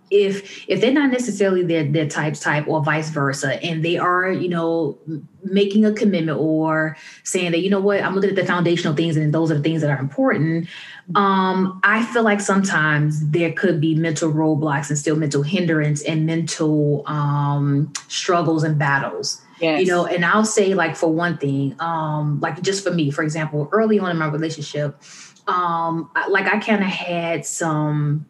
if 0.10 0.68
if 0.70 0.80
they're 0.80 0.94
not 0.94 1.12
necessarily 1.12 1.64
their 1.64 1.84
their 1.84 2.08
types 2.08 2.40
type 2.40 2.68
or 2.68 2.82
vice 2.82 3.10
versa, 3.10 3.62
and 3.62 3.84
they 3.84 3.98
are, 3.98 4.32
you 4.32 4.48
know, 4.48 4.98
making 5.44 5.86
a 5.86 5.92
commitment 5.92 6.40
or 6.40 6.96
saying 7.24 7.52
that 7.52 7.60
you 7.60 7.70
know 7.70 7.82
what, 7.82 8.02
I'm 8.02 8.16
looking 8.16 8.30
at 8.30 8.38
the 8.38 8.46
foundational 8.46 8.96
things, 8.96 9.18
and 9.18 9.34
those 9.34 9.52
are 9.52 9.56
the 9.56 9.62
things 9.62 9.82
that 9.82 9.92
are 9.92 10.00
important. 10.00 10.70
Um, 11.16 11.82
I 11.84 12.06
feel 12.06 12.24
like 12.24 12.40
sometimes 12.40 13.30
there 13.32 13.52
could 13.52 13.82
be 13.82 13.94
mental 13.94 14.32
roadblocks 14.32 14.90
and 14.90 14.98
still 14.98 15.18
mental 15.18 15.44
hindrance 15.44 16.02
and 16.04 16.26
mental 16.26 17.04
um, 17.08 17.92
struggles 18.08 18.64
and 18.64 18.80
battles. 18.80 19.42
Yes. 19.60 19.82
You 19.82 19.88
know, 19.88 20.06
and 20.06 20.24
I'll 20.24 20.46
say 20.46 20.74
like 20.74 20.96
for 20.96 21.12
one 21.12 21.38
thing, 21.38 21.76
um, 21.80 22.40
like 22.40 22.62
just 22.62 22.84
for 22.84 22.92
me, 22.92 23.12
for 23.12 23.24
example, 23.24 23.68
early 23.72 24.00
on 24.00 24.10
in 24.10 24.18
my 24.18 24.28
relationship, 24.28 25.02
um, 25.50 26.12
like 26.30 26.46
I 26.46 26.60
kind 26.60 26.84
of 26.84 26.90
had 26.90 27.46
some 27.46 28.26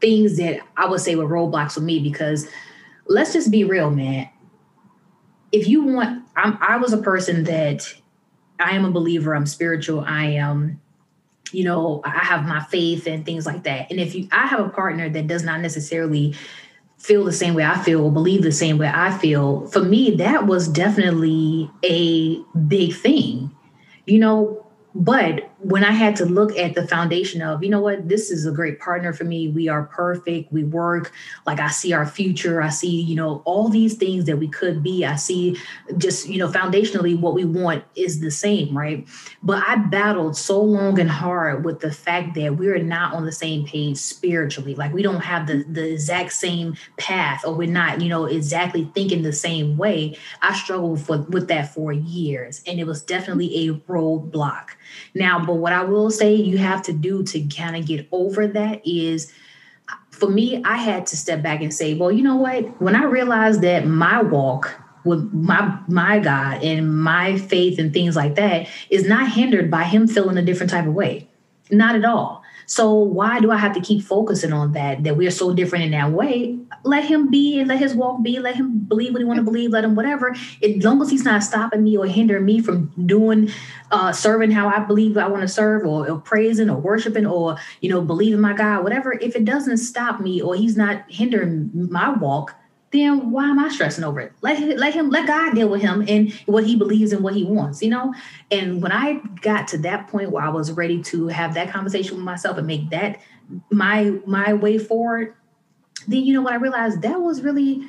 things 0.00 0.36
that 0.36 0.60
I 0.76 0.86
would 0.86 1.00
say 1.00 1.14
were 1.14 1.28
roadblocks 1.28 1.72
for 1.72 1.80
me 1.80 2.00
because 2.00 2.48
let's 3.06 3.32
just 3.32 3.50
be 3.50 3.64
real, 3.64 3.90
man. 3.90 4.28
If 5.52 5.68
you 5.68 5.84
want, 5.84 6.24
I'm, 6.36 6.58
I 6.60 6.76
was 6.76 6.92
a 6.92 6.98
person 6.98 7.44
that 7.44 7.94
I 8.58 8.72
am 8.72 8.84
a 8.84 8.90
believer. 8.90 9.34
I'm 9.34 9.46
spiritual. 9.46 10.00
I 10.00 10.24
am, 10.24 10.80
you 11.52 11.62
know, 11.62 12.02
I 12.04 12.10
have 12.10 12.44
my 12.44 12.64
faith 12.64 13.06
and 13.06 13.24
things 13.24 13.46
like 13.46 13.62
that. 13.62 13.90
And 13.90 14.00
if 14.00 14.14
you, 14.14 14.28
I 14.32 14.46
have 14.46 14.60
a 14.60 14.68
partner 14.68 15.08
that 15.08 15.28
does 15.28 15.44
not 15.44 15.60
necessarily 15.60 16.34
feel 16.98 17.24
the 17.24 17.32
same 17.32 17.54
way 17.54 17.64
I 17.64 17.80
feel 17.82 18.02
or 18.02 18.10
believe 18.10 18.42
the 18.42 18.50
same 18.50 18.78
way 18.78 18.90
I 18.92 19.16
feel, 19.16 19.68
for 19.68 19.84
me, 19.84 20.16
that 20.16 20.46
was 20.46 20.66
definitely 20.66 21.70
a 21.84 22.40
big 22.66 22.94
thing. 22.94 23.54
You 24.06 24.18
know, 24.18 24.66
but 24.94 25.50
when 25.64 25.82
I 25.82 25.92
had 25.92 26.14
to 26.16 26.26
look 26.26 26.54
at 26.58 26.74
the 26.74 26.86
foundation 26.86 27.40
of, 27.40 27.64
you 27.64 27.70
know 27.70 27.80
what, 27.80 28.06
this 28.06 28.30
is 28.30 28.44
a 28.44 28.52
great 28.52 28.78
partner 28.78 29.14
for 29.14 29.24
me. 29.24 29.48
We 29.48 29.66
are 29.68 29.84
perfect. 29.84 30.52
We 30.52 30.62
work 30.62 31.10
like 31.46 31.58
I 31.58 31.68
see 31.68 31.94
our 31.94 32.04
future. 32.04 32.60
I 32.60 32.68
see, 32.68 33.00
you 33.00 33.14
know, 33.14 33.42
all 33.46 33.70
these 33.70 33.94
things 33.94 34.26
that 34.26 34.36
we 34.36 34.46
could 34.46 34.82
be. 34.82 35.06
I 35.06 35.16
see 35.16 35.56
just, 35.96 36.28
you 36.28 36.38
know, 36.38 36.48
foundationally 36.48 37.18
what 37.18 37.32
we 37.32 37.46
want 37.46 37.82
is 37.96 38.20
the 38.20 38.30
same, 38.30 38.76
right? 38.76 39.08
But 39.42 39.64
I 39.66 39.76
battled 39.76 40.36
so 40.36 40.60
long 40.60 41.00
and 41.00 41.10
hard 41.10 41.64
with 41.64 41.80
the 41.80 41.92
fact 41.92 42.34
that 42.34 42.56
we're 42.56 42.82
not 42.82 43.14
on 43.14 43.24
the 43.24 43.32
same 43.32 43.64
page 43.64 43.96
spiritually. 43.96 44.74
Like 44.74 44.92
we 44.92 45.02
don't 45.02 45.22
have 45.22 45.46
the, 45.46 45.64
the 45.64 45.92
exact 45.92 46.32
same 46.32 46.76
path 46.98 47.42
or 47.42 47.54
we're 47.54 47.70
not, 47.70 48.02
you 48.02 48.10
know, 48.10 48.26
exactly 48.26 48.90
thinking 48.94 49.22
the 49.22 49.32
same 49.32 49.78
way. 49.78 50.18
I 50.42 50.54
struggled 50.54 51.00
for, 51.00 51.22
with 51.22 51.48
that 51.48 51.72
for 51.72 51.90
years 51.90 52.62
and 52.66 52.78
it 52.78 52.86
was 52.86 53.02
definitely 53.02 53.66
a 53.66 53.72
roadblock 53.72 54.68
now, 55.14 55.44
but 55.54 55.60
what 55.60 55.72
I 55.72 55.84
will 55.84 56.10
say 56.10 56.34
you 56.34 56.58
have 56.58 56.82
to 56.82 56.92
do 56.92 57.22
to 57.22 57.40
kind 57.42 57.76
of 57.76 57.86
get 57.86 58.08
over 58.10 58.48
that 58.48 58.84
is 58.84 59.32
for 60.10 60.28
me, 60.28 60.60
I 60.64 60.78
had 60.78 61.06
to 61.06 61.16
step 61.16 61.42
back 61.42 61.60
and 61.60 61.72
say, 61.72 61.94
well, 61.94 62.10
you 62.10 62.24
know 62.24 62.34
what? 62.34 62.82
When 62.82 62.96
I 62.96 63.04
realized 63.04 63.60
that 63.60 63.86
my 63.86 64.20
walk 64.20 64.74
with 65.04 65.32
my 65.32 65.78
my 65.86 66.18
God 66.18 66.64
and 66.64 67.00
my 67.00 67.38
faith 67.38 67.78
and 67.78 67.92
things 67.92 68.16
like 68.16 68.34
that 68.34 68.66
is 68.90 69.06
not 69.06 69.30
hindered 69.30 69.70
by 69.70 69.84
him 69.84 70.08
feeling 70.08 70.38
a 70.38 70.42
different 70.42 70.72
type 70.72 70.86
of 70.86 70.94
way. 70.94 71.28
Not 71.70 71.94
at 71.94 72.04
all. 72.04 72.42
So 72.66 72.92
why 72.94 73.40
do 73.40 73.50
I 73.50 73.56
have 73.56 73.74
to 73.74 73.80
keep 73.80 74.02
focusing 74.02 74.52
on 74.52 74.72
that? 74.72 75.04
That 75.04 75.16
we're 75.16 75.30
so 75.30 75.52
different 75.52 75.84
in 75.84 75.90
that 75.92 76.10
way. 76.10 76.58
Let 76.82 77.04
him 77.04 77.30
be 77.30 77.58
and 77.58 77.68
let 77.68 77.78
his 77.78 77.94
walk 77.94 78.22
be. 78.22 78.38
Let 78.38 78.56
him 78.56 78.80
believe 78.80 79.12
what 79.12 79.20
he 79.20 79.24
want 79.24 79.38
to 79.38 79.42
believe. 79.44 79.70
Let 79.70 79.84
him 79.84 79.94
whatever. 79.94 80.34
As 80.62 80.84
long 80.84 81.00
as 81.02 81.10
he's 81.10 81.24
not 81.24 81.42
stopping 81.42 81.82
me 81.82 81.96
or 81.96 82.06
hindering 82.06 82.44
me 82.44 82.60
from 82.60 82.92
doing, 83.06 83.50
uh, 83.90 84.12
serving 84.12 84.50
how 84.50 84.68
I 84.68 84.80
believe 84.80 85.16
I 85.16 85.28
want 85.28 85.42
to 85.42 85.48
serve, 85.48 85.86
or, 85.86 86.08
or 86.08 86.18
praising 86.18 86.70
or 86.70 86.76
worshiping, 86.76 87.26
or 87.26 87.56
you 87.80 87.90
know 87.90 88.00
believing 88.00 88.40
my 88.40 88.52
God, 88.52 88.82
whatever. 88.82 89.12
If 89.12 89.36
it 89.36 89.44
doesn't 89.44 89.78
stop 89.78 90.20
me 90.20 90.40
or 90.40 90.54
he's 90.54 90.76
not 90.76 91.04
hindering 91.08 91.70
my 91.90 92.10
walk, 92.10 92.54
then 92.94 93.30
why 93.30 93.44
am 93.48 93.58
I 93.58 93.68
stressing 93.68 94.04
over 94.04 94.20
it? 94.20 94.32
Let 94.40 94.58
him, 94.58 94.76
let 94.76 94.94
him, 94.94 95.10
let 95.10 95.26
God 95.26 95.54
deal 95.54 95.68
with 95.68 95.82
him 95.82 96.04
and 96.06 96.32
what 96.46 96.64
he 96.64 96.76
believes 96.76 97.12
and 97.12 97.22
what 97.22 97.34
he 97.34 97.44
wants, 97.44 97.82
you 97.82 97.90
know? 97.90 98.14
And 98.50 98.80
when 98.82 98.92
I 98.92 99.20
got 99.42 99.68
to 99.68 99.78
that 99.78 100.08
point 100.08 100.30
where 100.30 100.44
I 100.44 100.48
was 100.48 100.72
ready 100.72 101.02
to 101.04 101.28
have 101.28 101.54
that 101.54 101.70
conversation 101.70 102.16
with 102.16 102.24
myself 102.24 102.56
and 102.56 102.66
make 102.66 102.90
that 102.90 103.20
my 103.70 104.18
my 104.26 104.54
way 104.54 104.78
forward, 104.78 105.34
then 106.08 106.24
you 106.24 106.32
know 106.32 106.42
what 106.42 106.52
I 106.52 106.56
realized 106.56 107.02
that 107.02 107.20
was 107.20 107.42
really 107.42 107.82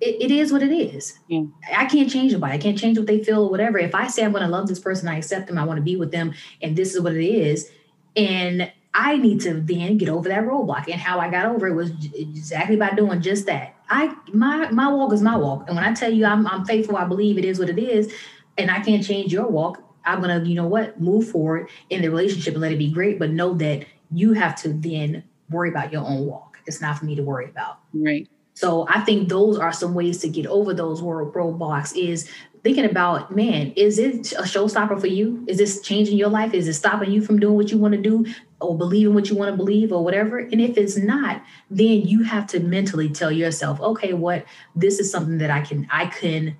it, 0.00 0.22
it 0.22 0.30
is 0.30 0.52
what 0.52 0.62
it 0.62 0.72
is. 0.72 1.18
Yeah. 1.28 1.44
I 1.76 1.86
can't 1.86 2.10
change 2.10 2.32
anybody. 2.32 2.54
I 2.54 2.58
can't 2.58 2.78
change 2.78 2.96
what 2.96 3.06
they 3.06 3.22
feel 3.22 3.44
or 3.44 3.50
whatever. 3.50 3.78
If 3.78 3.94
I 3.94 4.08
say 4.08 4.24
I'm 4.24 4.32
going 4.32 4.44
to 4.44 4.48
love 4.48 4.68
this 4.68 4.78
person, 4.78 5.08
I 5.08 5.18
accept 5.18 5.46
them, 5.46 5.58
I 5.58 5.64
want 5.64 5.76
to 5.78 5.82
be 5.82 5.96
with 5.96 6.12
them, 6.12 6.32
and 6.62 6.76
this 6.76 6.94
is 6.94 7.00
what 7.00 7.14
it 7.14 7.24
is, 7.24 7.70
and 8.16 8.72
I 8.92 9.16
need 9.16 9.40
to 9.42 9.54
then 9.54 9.98
get 9.98 10.08
over 10.08 10.28
that 10.28 10.44
roadblock. 10.44 10.88
And 10.90 11.00
how 11.00 11.20
I 11.20 11.30
got 11.30 11.46
over 11.46 11.68
it 11.68 11.74
was 11.74 11.92
exactly 12.14 12.76
by 12.76 12.90
doing 12.90 13.20
just 13.20 13.46
that. 13.46 13.74
I 13.88 14.14
my 14.32 14.70
my 14.70 14.92
walk 14.92 15.12
is 15.12 15.22
my 15.22 15.36
walk. 15.36 15.64
And 15.66 15.76
when 15.76 15.84
I 15.84 15.92
tell 15.92 16.12
you 16.12 16.24
I'm 16.24 16.46
I'm 16.46 16.64
faithful, 16.64 16.96
I 16.96 17.04
believe 17.04 17.38
it 17.38 17.44
is 17.44 17.58
what 17.58 17.68
it 17.68 17.78
is, 17.78 18.12
and 18.58 18.70
I 18.70 18.80
can't 18.80 19.04
change 19.04 19.32
your 19.32 19.46
walk, 19.46 19.82
I'm 20.04 20.20
gonna, 20.20 20.42
you 20.44 20.54
know 20.54 20.66
what, 20.66 21.00
move 21.00 21.28
forward 21.28 21.68
in 21.88 22.02
the 22.02 22.08
relationship 22.08 22.54
and 22.54 22.60
let 22.60 22.72
it 22.72 22.78
be 22.78 22.90
great. 22.90 23.18
But 23.18 23.30
know 23.30 23.54
that 23.54 23.86
you 24.12 24.32
have 24.32 24.56
to 24.62 24.72
then 24.72 25.24
worry 25.48 25.70
about 25.70 25.92
your 25.92 26.02
own 26.02 26.26
walk. 26.26 26.58
It's 26.66 26.80
not 26.80 26.98
for 26.98 27.04
me 27.04 27.14
to 27.16 27.22
worry 27.22 27.48
about. 27.48 27.78
Right. 27.92 28.28
So 28.54 28.86
I 28.88 29.00
think 29.00 29.28
those 29.28 29.58
are 29.58 29.72
some 29.72 29.94
ways 29.94 30.18
to 30.18 30.28
get 30.28 30.46
over 30.46 30.74
those 30.74 31.00
roadblocks 31.00 31.96
is 31.96 32.30
thinking 32.62 32.84
about, 32.84 33.34
man, 33.34 33.72
is 33.76 33.98
it 33.98 34.32
a 34.32 34.42
showstopper 34.42 35.00
for 35.00 35.06
you? 35.06 35.44
Is 35.48 35.58
this 35.58 35.80
changing 35.80 36.18
your 36.18 36.28
life? 36.28 36.54
Is 36.54 36.68
it 36.68 36.74
stopping 36.74 37.10
you 37.10 37.22
from 37.22 37.38
doing 37.38 37.54
what 37.54 37.70
you 37.70 37.78
want 37.78 37.94
to 37.94 38.00
do 38.00 38.26
or 38.60 38.76
believing 38.76 39.14
what 39.14 39.30
you 39.30 39.36
want 39.36 39.50
to 39.50 39.56
believe 39.56 39.92
or 39.92 40.04
whatever? 40.04 40.38
And 40.38 40.60
if 40.60 40.76
it's 40.76 40.96
not, 40.96 41.42
then 41.70 42.02
you 42.02 42.22
have 42.22 42.46
to 42.48 42.60
mentally 42.60 43.08
tell 43.08 43.32
yourself, 43.32 43.80
okay, 43.80 44.12
what 44.12 44.44
this 44.76 44.98
is 44.98 45.10
something 45.10 45.38
that 45.38 45.50
I 45.50 45.62
can 45.62 45.86
I 45.90 46.06
can 46.06 46.56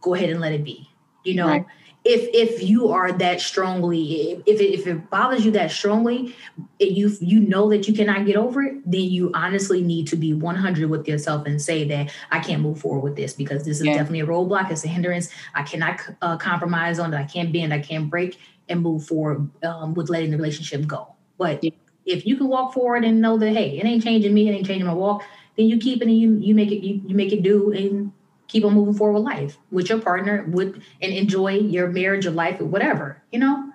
go 0.00 0.14
ahead 0.14 0.30
and 0.30 0.40
let 0.40 0.52
it 0.52 0.64
be. 0.64 0.88
You 1.24 1.36
know, 1.36 1.48
right 1.48 1.66
if 2.04 2.28
if 2.34 2.62
you 2.62 2.88
are 2.88 3.12
that 3.12 3.40
strongly 3.40 4.42
if 4.46 4.60
it, 4.60 4.74
if 4.74 4.86
it 4.86 5.08
bothers 5.08 5.44
you 5.44 5.52
that 5.52 5.70
strongly 5.70 6.34
you 6.80 7.12
you 7.20 7.40
know 7.40 7.70
that 7.70 7.86
you 7.86 7.94
cannot 7.94 8.26
get 8.26 8.36
over 8.36 8.62
it 8.62 8.74
then 8.84 9.02
you 9.02 9.30
honestly 9.34 9.80
need 9.82 10.06
to 10.06 10.16
be 10.16 10.34
100 10.34 10.90
with 10.90 11.06
yourself 11.06 11.46
and 11.46 11.62
say 11.62 11.84
that 11.84 12.12
i 12.30 12.40
can't 12.40 12.60
move 12.60 12.80
forward 12.80 13.00
with 13.00 13.16
this 13.16 13.32
because 13.32 13.64
this 13.64 13.78
is 13.78 13.86
yeah. 13.86 13.94
definitely 13.94 14.20
a 14.20 14.26
roadblock 14.26 14.70
it's 14.70 14.84
a 14.84 14.88
hindrance 14.88 15.30
i 15.54 15.62
cannot 15.62 16.00
uh, 16.22 16.36
compromise 16.36 16.98
on 16.98 17.14
it 17.14 17.16
i 17.16 17.24
can't 17.24 17.52
bend 17.52 17.72
i 17.72 17.78
can't 17.78 18.10
break 18.10 18.38
and 18.68 18.80
move 18.80 19.06
forward 19.06 19.48
um, 19.64 19.94
with 19.94 20.08
letting 20.08 20.30
the 20.30 20.36
relationship 20.36 20.86
go 20.86 21.14
but 21.38 21.62
yeah. 21.62 21.70
if 22.04 22.26
you 22.26 22.36
can 22.36 22.48
walk 22.48 22.74
forward 22.74 23.04
and 23.04 23.20
know 23.20 23.38
that 23.38 23.52
hey 23.52 23.78
it 23.78 23.84
ain't 23.84 24.02
changing 24.02 24.34
me 24.34 24.48
it 24.48 24.52
ain't 24.52 24.66
changing 24.66 24.86
my 24.86 24.94
walk 24.94 25.22
then 25.56 25.66
you 25.66 25.78
keep 25.78 26.02
it 26.02 26.08
and 26.08 26.18
you 26.18 26.36
you 26.38 26.54
make 26.54 26.72
it 26.72 26.84
you, 26.84 27.00
you 27.06 27.14
make 27.14 27.32
it 27.32 27.42
do 27.42 27.70
and 27.72 28.12
keep 28.48 28.64
on 28.64 28.74
moving 28.74 28.94
forward 28.94 29.14
with 29.14 29.24
life 29.24 29.58
with 29.70 29.88
your 29.88 30.00
partner 30.00 30.44
with 30.48 30.82
and 31.00 31.12
enjoy 31.12 31.52
your 31.52 31.88
marriage 31.88 32.26
or 32.26 32.30
life 32.30 32.60
or 32.60 32.64
whatever 32.66 33.22
you 33.32 33.38
know? 33.38 33.70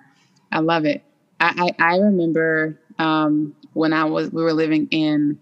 I 0.52 0.60
love 0.60 0.84
it. 0.84 1.02
I 1.40 1.72
i, 1.78 1.94
I 1.94 1.98
remember 1.98 2.78
um, 2.98 3.54
when 3.74 3.92
i 3.92 4.04
was 4.04 4.30
we 4.30 4.42
were 4.42 4.52
living 4.52 4.88
in 4.90 5.38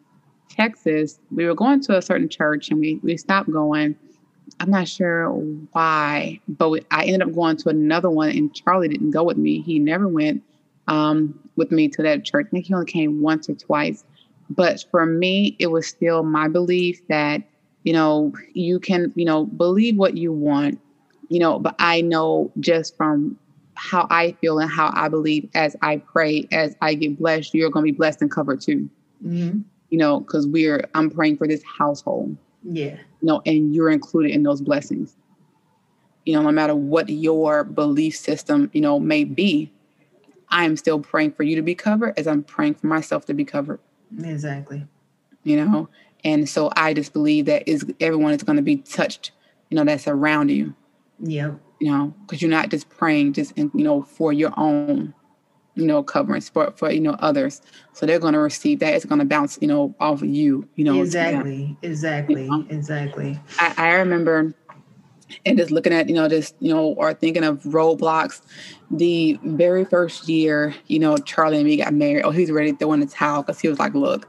texas 0.49 1.19
we 1.31 1.45
were 1.47 1.55
going 1.55 1.81
to 1.83 1.97
a 1.97 2.03
certain 2.03 2.29
church 2.29 2.71
and 2.71 2.81
we 2.81 3.01
we 3.03 3.17
stopped 3.17 3.51
going. 3.51 3.97
I'm 4.61 4.71
not 4.71 4.89
sure 4.89 5.31
why 5.73 6.41
but 6.49 6.85
i 6.91 7.05
ended 7.05 7.23
up 7.29 7.35
going 7.35 7.57
to 7.59 7.69
another 7.69 8.09
one 8.11 8.31
and 8.31 8.55
charlie 8.55 8.89
didn't 8.89 9.11
go 9.11 9.23
with 9.25 9.37
me. 9.37 9.61
He 9.61 9.79
never 9.79 10.09
went 10.09 10.43
um, 10.89 11.39
with 11.57 11.73
me 11.73 11.89
to 11.89 12.03
that 12.03 12.25
church. 12.25 12.47
I 12.47 12.51
think 12.51 12.67
he 12.67 12.75
only 12.75 12.87
came 12.87 13.21
once 13.21 13.49
or 13.49 13.55
twice. 13.55 14.05
But 14.49 14.85
for 14.91 15.05
me 15.05 15.57
it 15.59 15.67
was 15.67 15.87
still 15.87 16.23
my 16.23 16.49
belief 16.49 17.01
that 17.09 17.43
you 17.87 17.93
know, 17.93 18.33
you 18.53 18.81
can, 18.81 19.13
you 19.15 19.25
know, 19.25 19.47
believe 19.47 19.97
what 19.97 20.17
you 20.17 20.33
want, 20.33 20.81
you 21.29 21.39
know, 21.39 21.61
but 21.61 21.77
I 21.79 22.01
know 22.01 22.51
just 22.59 22.97
from 22.97 23.39
how 23.75 24.09
I 24.11 24.33
feel 24.41 24.59
and 24.59 24.69
how 24.69 24.91
I 24.93 25.07
believe 25.09 25.49
as 25.55 25.77
I 25.83 25.99
pray, 25.99 26.49
as 26.51 26.75
I 26.81 26.95
get 26.95 27.17
blessed, 27.17 27.55
you're 27.55 27.71
going 27.71 27.87
to 27.87 27.93
be 27.93 27.97
blessed 27.97 28.23
and 28.23 28.31
covered 28.31 28.61
too. 28.61 28.91
Mm-hmm. 29.25 29.61
You 29.91 29.99
know, 29.99 30.19
because 30.19 30.49
we're, 30.49 30.85
I'm 30.97 31.11
praying 31.11 31.37
for 31.37 31.47
this 31.47 31.63
household. 31.79 32.37
Yeah. 32.65 32.97
You 32.97 33.23
know, 33.23 33.41
and 33.47 33.73
you're 33.73 33.91
included 33.91 34.33
in 34.33 34.43
those 34.43 34.61
blessings. 34.61 35.17
You 36.25 36.33
know, 36.33 36.43
no 36.43 36.51
matter 36.51 36.75
what 36.75 37.09
your 37.09 37.63
belief 37.63 38.17
system, 38.17 38.69
you 38.75 38.81
know, 38.81 38.99
may 38.99 39.23
be, 39.23 39.73
I 40.49 40.65
am 40.65 40.77
still 40.77 40.99
praying 40.99 41.35
for 41.35 41.45
you 41.45 41.55
to 41.55 41.63
be 41.63 41.77
covered 41.77 42.19
as 42.19 42.27
I'm 42.27 42.43
praying 42.43 42.75
for 42.75 42.89
myself 42.89 43.27
to 43.27 43.35
be 43.35 43.45
covered. 43.45 43.79
Exactly. 44.25 44.85
You 45.45 45.65
know, 45.65 45.89
and 46.25 46.49
so 46.49 46.71
I 46.77 46.95
just 46.95 47.13
believe 47.13 47.47
that 47.47 47.69
is 47.69 47.85
everyone 48.01 48.33
is 48.33 48.43
going 48.43 48.57
to 48.57 48.63
be 48.63 48.77
touched, 48.77 49.33
you 49.71 49.77
know, 49.77 49.85
that's 49.85 50.09
around 50.09 50.51
you. 50.51 50.75
Yep 51.21 51.61
you 51.81 51.91
know, 51.91 52.15
because 52.23 52.41
you're 52.41 52.51
not 52.51 52.71
just 52.71 52.89
praying 52.89 53.35
just 53.35 53.53
in, 53.53 53.71
you 53.75 53.85
know 53.85 54.03
for 54.03 54.33
your 54.33 54.53
own, 54.57 55.15
you 55.75 55.87
know, 55.87 56.03
covering 56.03 56.41
for 56.41 56.73
for 56.77 56.91
you 56.91 57.01
know 57.01 57.17
others. 57.19 57.61
So 57.93 58.07
they're 58.07 58.19
going 58.19 58.33
to 58.33 58.39
receive 58.39 58.81
that. 58.81 58.95
It's 58.95 59.05
going 59.05 59.19
to 59.19 59.25
bounce, 59.25 59.59
you 59.61 59.69
know, 59.69 59.95
off 60.01 60.23
of 60.23 60.29
you. 60.29 60.69
You 60.77 60.85
know, 60.85 61.01
exactly, 61.01 61.77
exactly, 61.83 62.45
you 62.45 62.51
know? 62.51 62.67
exactly. 62.71 63.39
I, 63.59 63.75
I 63.77 63.89
remember 63.95 64.55
and 65.45 65.59
just 65.59 65.71
looking 65.73 65.93
at 65.93 66.09
you 66.09 66.15
know 66.15 66.29
just 66.29 66.55
you 66.61 66.73
know 66.73 66.95
or 66.95 67.13
thinking 67.13 67.45
of 67.45 67.63
roadblocks 67.65 68.41
the 68.93 69.39
very 69.43 69.85
first 69.85 70.29
year 70.29 70.73
you 70.87 71.01
know 71.01 71.17
charlie 71.17 71.57
and 71.57 71.67
me 71.67 71.77
got 71.77 71.93
married 71.93 72.23
oh 72.23 72.31
he's 72.31 72.49
ready 72.49 72.71
to 72.71 72.79
throw 72.79 72.93
in 72.93 73.01
the 73.01 73.07
towel 73.07 73.43
because 73.43 73.59
he 73.59 73.67
was 73.67 73.81
like 73.81 73.93
look 73.93 74.29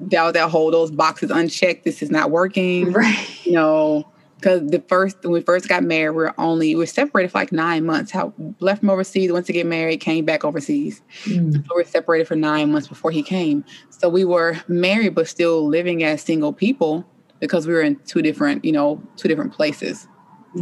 that 0.00 0.34
that 0.34 0.50
whole 0.50 0.70
those 0.70 0.90
boxes 0.90 1.30
unchecked 1.30 1.84
this 1.84 2.02
is 2.02 2.10
not 2.10 2.30
working 2.30 2.92
right 2.92 3.46
you 3.46 3.52
know 3.52 4.06
because 4.40 4.66
the 4.70 4.82
first 4.88 5.18
when 5.22 5.32
we 5.32 5.40
first 5.42 5.68
got 5.68 5.82
married, 5.82 6.16
we 6.16 6.24
are 6.24 6.34
only 6.38 6.74
we 6.74 6.82
are 6.82 6.86
separated 6.86 7.30
for 7.30 7.38
like 7.38 7.52
nine 7.52 7.84
months. 7.84 8.10
How 8.10 8.32
left 8.58 8.80
from 8.80 8.90
overseas, 8.90 9.30
went 9.30 9.46
to 9.46 9.52
get 9.52 9.66
married, 9.66 9.98
came 9.98 10.24
back 10.24 10.44
overseas. 10.44 11.02
Mm. 11.24 11.54
So 11.54 11.76
we 11.76 11.82
are 11.82 11.84
separated 11.84 12.26
for 12.26 12.36
nine 12.36 12.72
months 12.72 12.88
before 12.88 13.10
he 13.10 13.22
came. 13.22 13.64
So 13.90 14.08
we 14.08 14.24
were 14.24 14.56
married 14.66 15.14
but 15.14 15.28
still 15.28 15.66
living 15.66 16.02
as 16.02 16.22
single 16.22 16.52
people 16.52 17.06
because 17.38 17.66
we 17.66 17.74
were 17.74 17.82
in 17.82 17.96
two 18.06 18.22
different, 18.22 18.64
you 18.64 18.72
know, 18.72 19.02
two 19.16 19.28
different 19.28 19.52
places. 19.52 20.08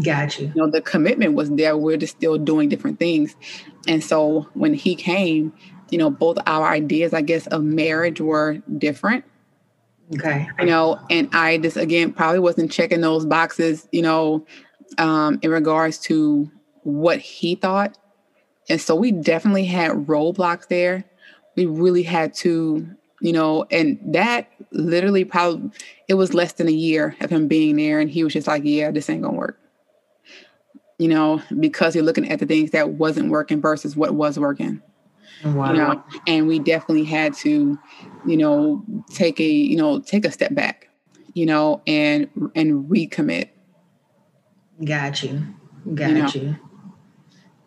Got 0.05 0.38
you. 0.38 0.48
You 0.48 0.55
know, 0.55 0.70
the 0.70 0.83
commitment 0.83 1.35
was 1.35 1.51
there. 1.51 1.77
We're 1.77 1.96
just 1.96 2.16
still 2.16 2.37
doing 2.37 2.68
different 2.68 2.98
things. 2.98 3.37
And 3.87 4.05
so 4.05 4.46
when 4.53 4.74
he 4.74 4.94
came, 4.94 5.53
you 5.90 5.98
know, 5.98 6.11
both 6.11 6.38
our 6.46 6.68
ideas, 6.68 7.14
I 7.14 7.22
guess, 7.22 7.46
of 7.48 7.62
marriage 7.62 8.20
were 8.20 8.59
different. 8.77 9.24
Okay. 10.14 10.48
You 10.59 10.66
know, 10.66 10.98
and 11.11 11.29
I 11.33 11.59
just 11.59 11.77
again 11.77 12.12
probably 12.12 12.38
wasn't 12.38 12.72
checking 12.72 13.01
those 13.01 13.27
boxes, 13.27 13.88
you 13.92 14.03
know, 14.03 14.46
um, 14.96 15.38
in 15.42 15.51
regards 15.51 15.98
to 16.01 16.51
what 16.83 17.18
he 17.18 17.55
thought. 17.55 17.98
And 18.70 18.81
so 18.81 18.94
we 18.94 19.12
definitely 19.12 19.66
had 19.66 19.92
roadblocks 19.92 20.68
there. 20.68 21.05
We 21.57 21.66
really 21.66 22.03
had 22.03 22.35
to, 22.35 22.88
you 23.20 23.33
know, 23.33 23.66
and 23.70 23.98
that 24.14 24.51
literally 24.70 25.24
probably 25.24 25.70
it 26.09 26.14
was 26.14 26.33
less 26.33 26.53
than 26.55 26.68
a 26.68 26.72
year 26.72 27.16
of 27.20 27.31
him 27.31 27.48
being 27.48 27.77
there 27.77 28.01
and 28.01 28.11
he 28.11 28.24
was 28.24 28.33
just 28.33 28.46
like, 28.46 28.62
Yeah, 28.64 28.90
this 28.90 29.11
ain't 29.11 29.22
gonna 29.22 29.37
work. 29.37 29.59
You 30.98 31.09
know, 31.09 31.42
because 31.61 31.94
you're 31.94 32.05
looking 32.05 32.31
at 32.31 32.38
the 32.38 32.46
things 32.46 32.70
that 32.70 32.90
wasn't 32.90 33.31
working 33.31 33.61
versus 33.61 33.94
what 33.94 34.14
was 34.14 34.38
working. 34.38 34.83
Wow. 35.44 35.72
You 35.72 35.79
know, 35.79 36.05
and 36.27 36.48
we 36.48 36.59
definitely 36.59 37.05
had 37.05 37.35
to, 37.35 37.79
you 38.27 38.37
know, 38.37 38.85
take 39.11 39.40
a, 39.40 39.48
you 39.48 39.77
know, 39.77 40.01
take 40.01 40.24
a 40.24 40.33
step 40.33 40.55
back, 40.55 40.88
you 41.35 41.46
know, 41.46 41.83
and 41.87 42.29
and 42.55 42.85
recommit. 42.90 43.51
Got 44.85 45.22
you. 45.22 45.42
Got 45.94 46.09
you. 46.11 46.14
Know, 46.14 46.29
you. 46.29 46.57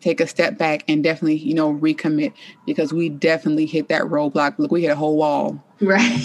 Take 0.00 0.20
a 0.20 0.26
step 0.26 0.58
back 0.58 0.84
and 0.88 1.02
definitely, 1.04 1.36
you 1.36 1.54
know, 1.54 1.72
recommit 1.74 2.32
because 2.66 2.92
we 2.92 3.08
definitely 3.08 3.66
hit 3.66 3.88
that 3.88 4.02
roadblock. 4.02 4.58
Look, 4.58 4.72
we 4.72 4.82
hit 4.82 4.90
a 4.90 4.96
whole 4.96 5.16
wall. 5.16 5.64
Right. 5.80 6.24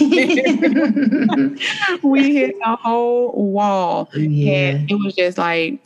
we 2.02 2.34
hit 2.34 2.56
a 2.64 2.76
whole 2.76 3.52
wall. 3.52 4.10
Yeah. 4.14 4.70
And 4.70 4.90
it 4.90 4.94
was 4.94 5.14
just 5.14 5.38
like 5.38 5.80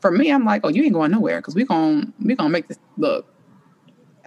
for 0.00 0.10
me, 0.10 0.30
I'm 0.30 0.44
like, 0.44 0.62
oh, 0.64 0.68
you 0.68 0.82
ain't 0.82 0.94
going 0.94 1.10
nowhere 1.10 1.40
because 1.40 1.54
we're 1.54 1.66
gonna 1.66 2.06
we're 2.20 2.36
gonna 2.36 2.48
make 2.48 2.68
this 2.68 2.78
look 2.96 3.33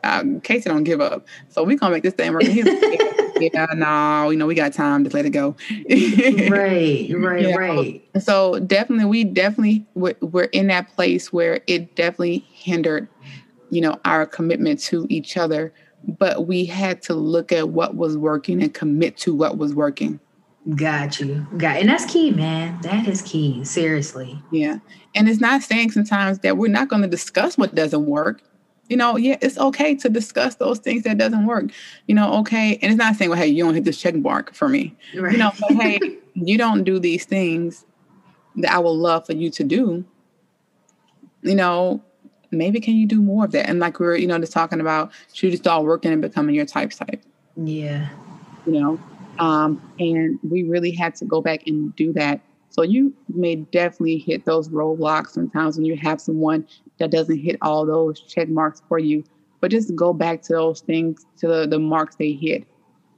uh, 0.07 0.23
Casey 0.41 0.69
don't 0.69 0.83
give 0.83 1.01
up. 1.01 1.27
So 1.49 1.63
we 1.63 1.75
gonna 1.75 1.93
make 1.93 2.03
this 2.03 2.13
thing 2.13 2.33
work. 2.33 2.43
yeah, 2.45 3.65
no, 3.75 4.29
you 4.29 4.37
know, 4.37 4.45
we 4.45 4.55
got 4.55 4.73
time. 4.73 5.03
to 5.03 5.09
let 5.09 5.25
it 5.25 5.31
go. 5.31 5.55
right, 5.69 6.49
right, 6.49 7.41
you 7.41 7.55
right. 7.55 8.01
So 8.19 8.59
definitely, 8.59 9.05
we 9.05 9.23
definitely 9.25 9.85
we're 9.95 10.45
in 10.45 10.67
that 10.67 10.93
place 10.95 11.33
where 11.33 11.61
it 11.67 11.95
definitely 11.95 12.45
hindered, 12.51 13.07
you 13.69 13.81
know, 13.81 13.99
our 14.05 14.25
commitment 14.25 14.79
to 14.83 15.05
each 15.09 15.35
other. 15.37 15.73
But 16.07 16.47
we 16.47 16.63
had 16.63 17.01
to 17.03 17.13
look 17.13 17.51
at 17.51 17.69
what 17.69 17.95
was 17.95 18.15
working 18.15 18.61
and 18.61 18.73
commit 18.73 19.17
to 19.17 19.35
what 19.35 19.57
was 19.57 19.73
working. 19.73 20.21
Got 20.75 21.19
you. 21.19 21.45
Got 21.57 21.77
and 21.77 21.89
that's 21.89 22.05
key, 22.05 22.31
man. 22.31 22.79
That 22.81 23.07
is 23.07 23.21
key. 23.21 23.63
Seriously. 23.63 24.41
Yeah. 24.51 24.79
And 25.15 25.27
it's 25.27 25.41
not 25.41 25.63
saying 25.63 25.91
sometimes 25.91 26.39
that 26.39 26.57
we're 26.57 26.71
not 26.71 26.87
going 26.87 27.01
to 27.01 27.07
discuss 27.07 27.57
what 27.57 27.73
doesn't 27.73 28.05
work 28.05 28.41
you 28.89 28.97
know, 28.97 29.17
yeah, 29.17 29.37
it's 29.41 29.57
okay 29.57 29.95
to 29.95 30.09
discuss 30.09 30.55
those 30.55 30.79
things 30.79 31.03
that 31.03 31.17
doesn't 31.17 31.45
work. 31.45 31.71
You 32.07 32.15
know, 32.15 32.33
okay, 32.39 32.77
and 32.81 32.91
it's 32.91 32.97
not 32.97 33.15
saying, 33.15 33.29
well, 33.29 33.39
hey, 33.39 33.47
you 33.47 33.63
don't 33.63 33.73
hit 33.73 33.83
this 33.83 33.99
check 33.99 34.15
mark 34.15 34.53
for 34.53 34.69
me. 34.69 34.95
Right. 35.15 35.33
You 35.33 35.37
know, 35.37 35.51
but 35.59 35.71
hey, 35.73 35.99
you 36.33 36.57
don't 36.57 36.83
do 36.83 36.99
these 36.99 37.25
things 37.25 37.85
that 38.57 38.71
I 38.71 38.79
would 38.79 38.89
love 38.89 39.25
for 39.25 39.33
you 39.33 39.49
to 39.51 39.63
do. 39.63 40.05
You 41.41 41.55
know, 41.55 42.03
maybe 42.51 42.79
can 42.79 42.95
you 42.95 43.05
do 43.05 43.21
more 43.21 43.45
of 43.45 43.51
that? 43.51 43.69
And 43.69 43.79
like 43.79 43.99
we 43.99 44.07
are 44.07 44.15
you 44.15 44.27
know, 44.27 44.39
just 44.39 44.53
talking 44.53 44.81
about 44.81 45.11
should 45.33 45.51
you 45.51 45.57
start 45.57 45.83
working 45.83 46.11
and 46.11 46.21
becoming 46.21 46.55
your 46.55 46.65
type 46.65 46.91
type. 46.91 47.23
Yeah. 47.55 48.09
You 48.65 48.73
know, 48.73 48.99
um, 49.39 49.81
and 49.99 50.39
we 50.49 50.63
really 50.63 50.91
had 50.91 51.15
to 51.15 51.25
go 51.25 51.41
back 51.41 51.67
and 51.67 51.95
do 51.95 52.13
that. 52.13 52.41
So 52.69 52.83
you 52.83 53.13
may 53.29 53.55
definitely 53.55 54.17
hit 54.17 54.45
those 54.45 54.69
roadblocks 54.69 55.29
sometimes 55.29 55.77
when 55.77 55.85
you 55.85 55.97
have 55.97 56.19
someone 56.21 56.67
that 56.99 57.11
doesn't 57.11 57.37
hit 57.37 57.57
all 57.61 57.85
those 57.85 58.21
check 58.21 58.49
marks 58.49 58.81
for 58.87 58.99
you. 58.99 59.23
But 59.59 59.71
just 59.71 59.95
go 59.95 60.13
back 60.13 60.41
to 60.43 60.53
those 60.53 60.81
things, 60.81 61.25
to 61.37 61.47
the, 61.47 61.67
the 61.67 61.79
marks 61.79 62.15
they 62.15 62.33
hit. 62.33 62.67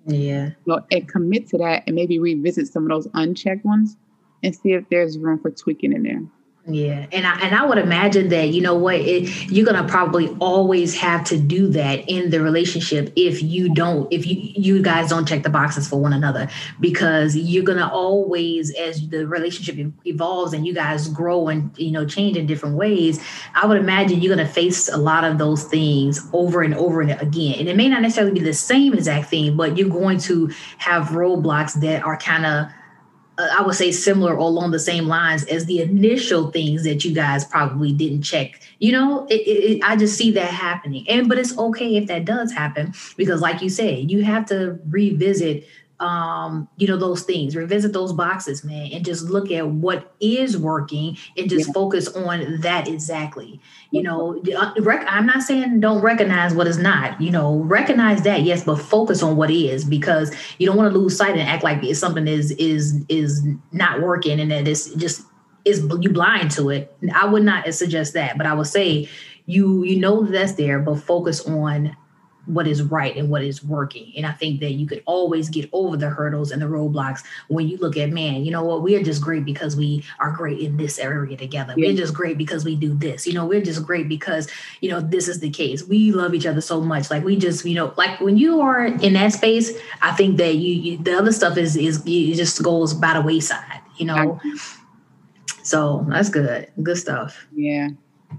Yeah. 0.05 0.47
You 0.47 0.53
know, 0.65 0.85
and 0.91 1.07
commit 1.07 1.47
to 1.49 1.57
that 1.57 1.83
and 1.85 1.95
maybe 1.95 2.19
revisit 2.19 2.67
some 2.67 2.83
of 2.83 2.89
those 2.89 3.07
unchecked 3.13 3.65
ones 3.65 3.97
and 4.43 4.55
see 4.55 4.71
if 4.71 4.87
there's 4.89 5.17
room 5.17 5.39
for 5.39 5.51
tweaking 5.51 5.93
in 5.93 6.03
there. 6.03 6.21
Yeah, 6.67 7.07
and 7.11 7.25
I 7.25 7.39
and 7.39 7.55
I 7.55 7.65
would 7.65 7.79
imagine 7.79 8.29
that 8.29 8.49
you 8.49 8.61
know 8.61 8.75
what 8.75 8.95
it, 8.95 9.49
you're 9.49 9.65
gonna 9.65 9.87
probably 9.87 10.27
always 10.39 10.93
have 10.95 11.23
to 11.25 11.37
do 11.37 11.67
that 11.69 12.07
in 12.07 12.29
the 12.29 12.41
relationship 12.41 13.11
if 13.15 13.41
you 13.41 13.73
don't 13.73 14.11
if 14.13 14.27
you 14.27 14.35
you 14.39 14.81
guys 14.83 15.09
don't 15.09 15.27
check 15.27 15.41
the 15.41 15.49
boxes 15.49 15.87
for 15.87 15.99
one 15.99 16.13
another 16.13 16.47
because 16.79 17.35
you're 17.35 17.63
gonna 17.63 17.89
always 17.91 18.71
as 18.75 19.07
the 19.09 19.25
relationship 19.25 19.91
evolves 20.05 20.53
and 20.53 20.67
you 20.67 20.73
guys 20.75 21.07
grow 21.07 21.47
and 21.47 21.75
you 21.77 21.91
know 21.91 22.05
change 22.05 22.37
in 22.37 22.45
different 22.45 22.75
ways. 22.75 23.23
I 23.55 23.65
would 23.65 23.77
imagine 23.77 24.21
you're 24.21 24.35
gonna 24.35 24.47
face 24.47 24.89
a 24.89 24.97
lot 24.97 25.23
of 25.23 25.39
those 25.39 25.63
things 25.63 26.27
over 26.33 26.61
and 26.61 26.75
over 26.75 27.01
and 27.01 27.11
again, 27.19 27.55
and 27.57 27.69
it 27.69 27.77
may 27.77 27.87
not 27.87 28.01
necessarily 28.03 28.33
be 28.33 28.41
the 28.41 28.53
same 28.53 28.93
exact 28.93 29.29
thing, 29.29 29.57
but 29.57 29.75
you're 29.77 29.89
going 29.89 30.19
to 30.19 30.51
have 30.77 31.07
roadblocks 31.07 31.79
that 31.81 32.03
are 32.03 32.17
kind 32.17 32.45
of 32.45 32.67
Uh, 33.39 33.47
I 33.57 33.61
would 33.61 33.75
say 33.75 33.91
similar 33.93 34.33
or 34.33 34.39
along 34.39 34.71
the 34.71 34.79
same 34.79 35.07
lines 35.07 35.45
as 35.45 35.65
the 35.65 35.81
initial 35.81 36.51
things 36.51 36.83
that 36.83 37.05
you 37.05 37.13
guys 37.13 37.45
probably 37.45 37.93
didn't 37.93 38.23
check. 38.23 38.59
You 38.79 38.91
know, 38.91 39.27
it, 39.27 39.35
it, 39.35 39.83
I 39.83 39.95
just 39.95 40.17
see 40.17 40.31
that 40.31 40.51
happening, 40.51 41.07
and 41.07 41.29
but 41.29 41.37
it's 41.39 41.57
okay 41.57 41.95
if 41.95 42.07
that 42.07 42.25
does 42.25 42.51
happen 42.51 42.93
because, 43.15 43.39
like 43.41 43.61
you 43.61 43.69
said, 43.69 44.11
you 44.11 44.23
have 44.23 44.45
to 44.47 44.77
revisit 44.89 45.65
um, 45.99 46.69
you 46.77 46.87
know, 46.87 46.97
those 46.97 47.23
things, 47.23 47.55
revisit 47.55 47.91
those 47.91 48.13
boxes, 48.13 48.63
man, 48.63 48.89
and 48.93 49.03
just 49.03 49.25
look 49.25 49.51
at 49.51 49.67
what 49.67 50.13
is 50.21 50.57
working 50.57 51.17
and 51.35 51.49
just 51.49 51.67
yeah. 51.67 51.73
focus 51.73 52.07
on 52.09 52.61
that 52.61 52.87
exactly. 52.87 53.59
You 53.91 54.03
know, 54.03 54.41
uh, 54.57 54.73
rec- 54.79 55.05
I'm 55.09 55.25
not 55.25 55.43
saying 55.43 55.81
don't 55.81 56.01
recognize 56.01 56.53
what 56.53 56.67
is 56.67 56.77
not, 56.77 57.19
you 57.19 57.31
know, 57.31 57.57
recognize 57.59 58.21
that, 58.21 58.43
yes, 58.43 58.63
but 58.63 58.77
focus 58.77 59.21
on 59.21 59.35
what 59.35 59.51
is 59.51 59.83
because 59.83 60.33
you 60.57 60.65
don't 60.65 60.77
want 60.77 60.91
to 60.93 60.97
lose 60.97 61.17
sight 61.17 61.31
and 61.31 61.41
act 61.41 61.63
like 61.63 61.83
it's 61.83 61.99
something 61.99 62.27
is 62.27 62.51
is 62.51 63.03
is 63.09 63.45
not 63.71 64.01
working 64.01 64.39
and 64.39 64.51
that 64.51 64.67
it's 64.67 64.93
just 64.95 65.23
is 65.65 65.85
you 65.99 66.09
blind 66.09 66.51
to 66.51 66.69
it. 66.69 66.95
I 67.13 67.25
would 67.25 67.43
not 67.43 67.73
suggest 67.73 68.13
that, 68.13 68.37
but 68.37 68.47
I 68.47 68.53
would 68.53 68.67
say 68.67 69.09
you 69.47 69.83
you 69.83 69.99
know 69.99 70.23
that's 70.23 70.53
there, 70.53 70.79
but 70.79 71.01
focus 71.01 71.45
on 71.45 71.95
what 72.49 72.67
is 72.67 72.81
right 72.81 73.15
and 73.15 73.29
what 73.29 73.43
is 73.43 73.63
working. 73.63 74.11
And 74.17 74.25
I 74.25 74.31
think 74.31 74.59
that 74.61 74.71
you 74.71 74.87
could 74.87 75.03
always 75.05 75.49
get 75.49 75.69
over 75.71 75.95
the 75.95 76.09
hurdles 76.09 76.51
and 76.51 76.61
the 76.61 76.65
roadblocks 76.65 77.23
when 77.47 77.67
you 77.67 77.77
look 77.77 77.95
at, 77.95 78.09
man, 78.09 78.43
you 78.43 78.51
know 78.51 78.63
what, 78.63 78.81
we're 78.81 79.03
just 79.03 79.21
great 79.21 79.45
because 79.45 79.75
we 79.75 80.03
are 80.19 80.31
great 80.31 80.59
in 80.59 80.77
this 80.77 80.97
area 80.97 81.37
together. 81.37 81.73
We're 81.77 81.95
just 81.95 82.13
great 82.13 82.37
because 82.37 82.65
we 82.65 82.75
do 82.75 82.95
this. 82.95 83.27
You 83.27 83.33
know, 83.33 83.45
we're 83.45 83.61
just 83.61 83.85
great 83.85 84.09
because, 84.09 84.49
you 84.81 84.89
know, 84.89 84.99
this 84.99 85.27
is 85.27 85.39
the 85.39 85.49
case. 85.49 85.83
We 85.83 86.11
love 86.11 86.33
each 86.33 86.47
other 86.47 86.61
so 86.61 86.81
much. 86.81 87.11
Like 87.11 87.23
we 87.23 87.37
just, 87.37 87.65
you 87.65 87.75
know, 87.75 87.93
like 87.97 88.19
when 88.19 88.37
you 88.37 88.61
are 88.61 88.85
in 88.85 89.13
that 89.13 89.33
space, 89.33 89.71
I 90.01 90.11
think 90.11 90.37
that 90.37 90.55
you, 90.55 90.73
you 90.73 90.97
the 90.97 91.13
other 91.17 91.31
stuff 91.31 91.55
is 91.57 91.75
is 91.75 92.03
it 92.05 92.35
just 92.35 92.61
goes 92.63 92.93
by 92.93 93.13
the 93.13 93.21
wayside, 93.21 93.81
you 93.97 94.05
know. 94.05 94.39
So 95.63 96.03
that's 96.09 96.29
good. 96.29 96.71
Good 96.81 96.97
stuff. 96.97 97.45
Yeah. 97.53 97.89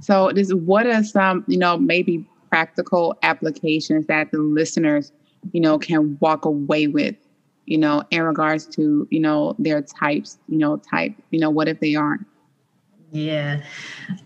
So 0.01 0.33
this 0.33 0.53
what 0.53 0.87
are 0.87 1.05
some, 1.05 1.45
you 1.47 1.59
know, 1.59 1.79
maybe 1.79 2.27
practical 2.51 3.17
applications 3.23 4.07
that 4.07 4.31
the 4.31 4.39
listeners, 4.39 5.13
you 5.53 5.61
know, 5.61 5.79
can 5.79 6.19
walk 6.21 6.45
away 6.45 6.87
with, 6.87 7.15
you 7.67 7.79
know, 7.79 8.03
in 8.11 8.23
regards 8.23 8.67
to, 8.67 9.07
you 9.11 9.21
know, 9.21 9.55
their 9.59 9.81
types, 9.81 10.39
you 10.49 10.59
know, 10.59 10.77
type, 10.77 11.15
you 11.31 11.39
know, 11.41 11.51
what 11.51 11.69
if 11.69 11.81
they 11.81 11.95
aren't? 11.95 12.27
Yeah. 13.13 13.63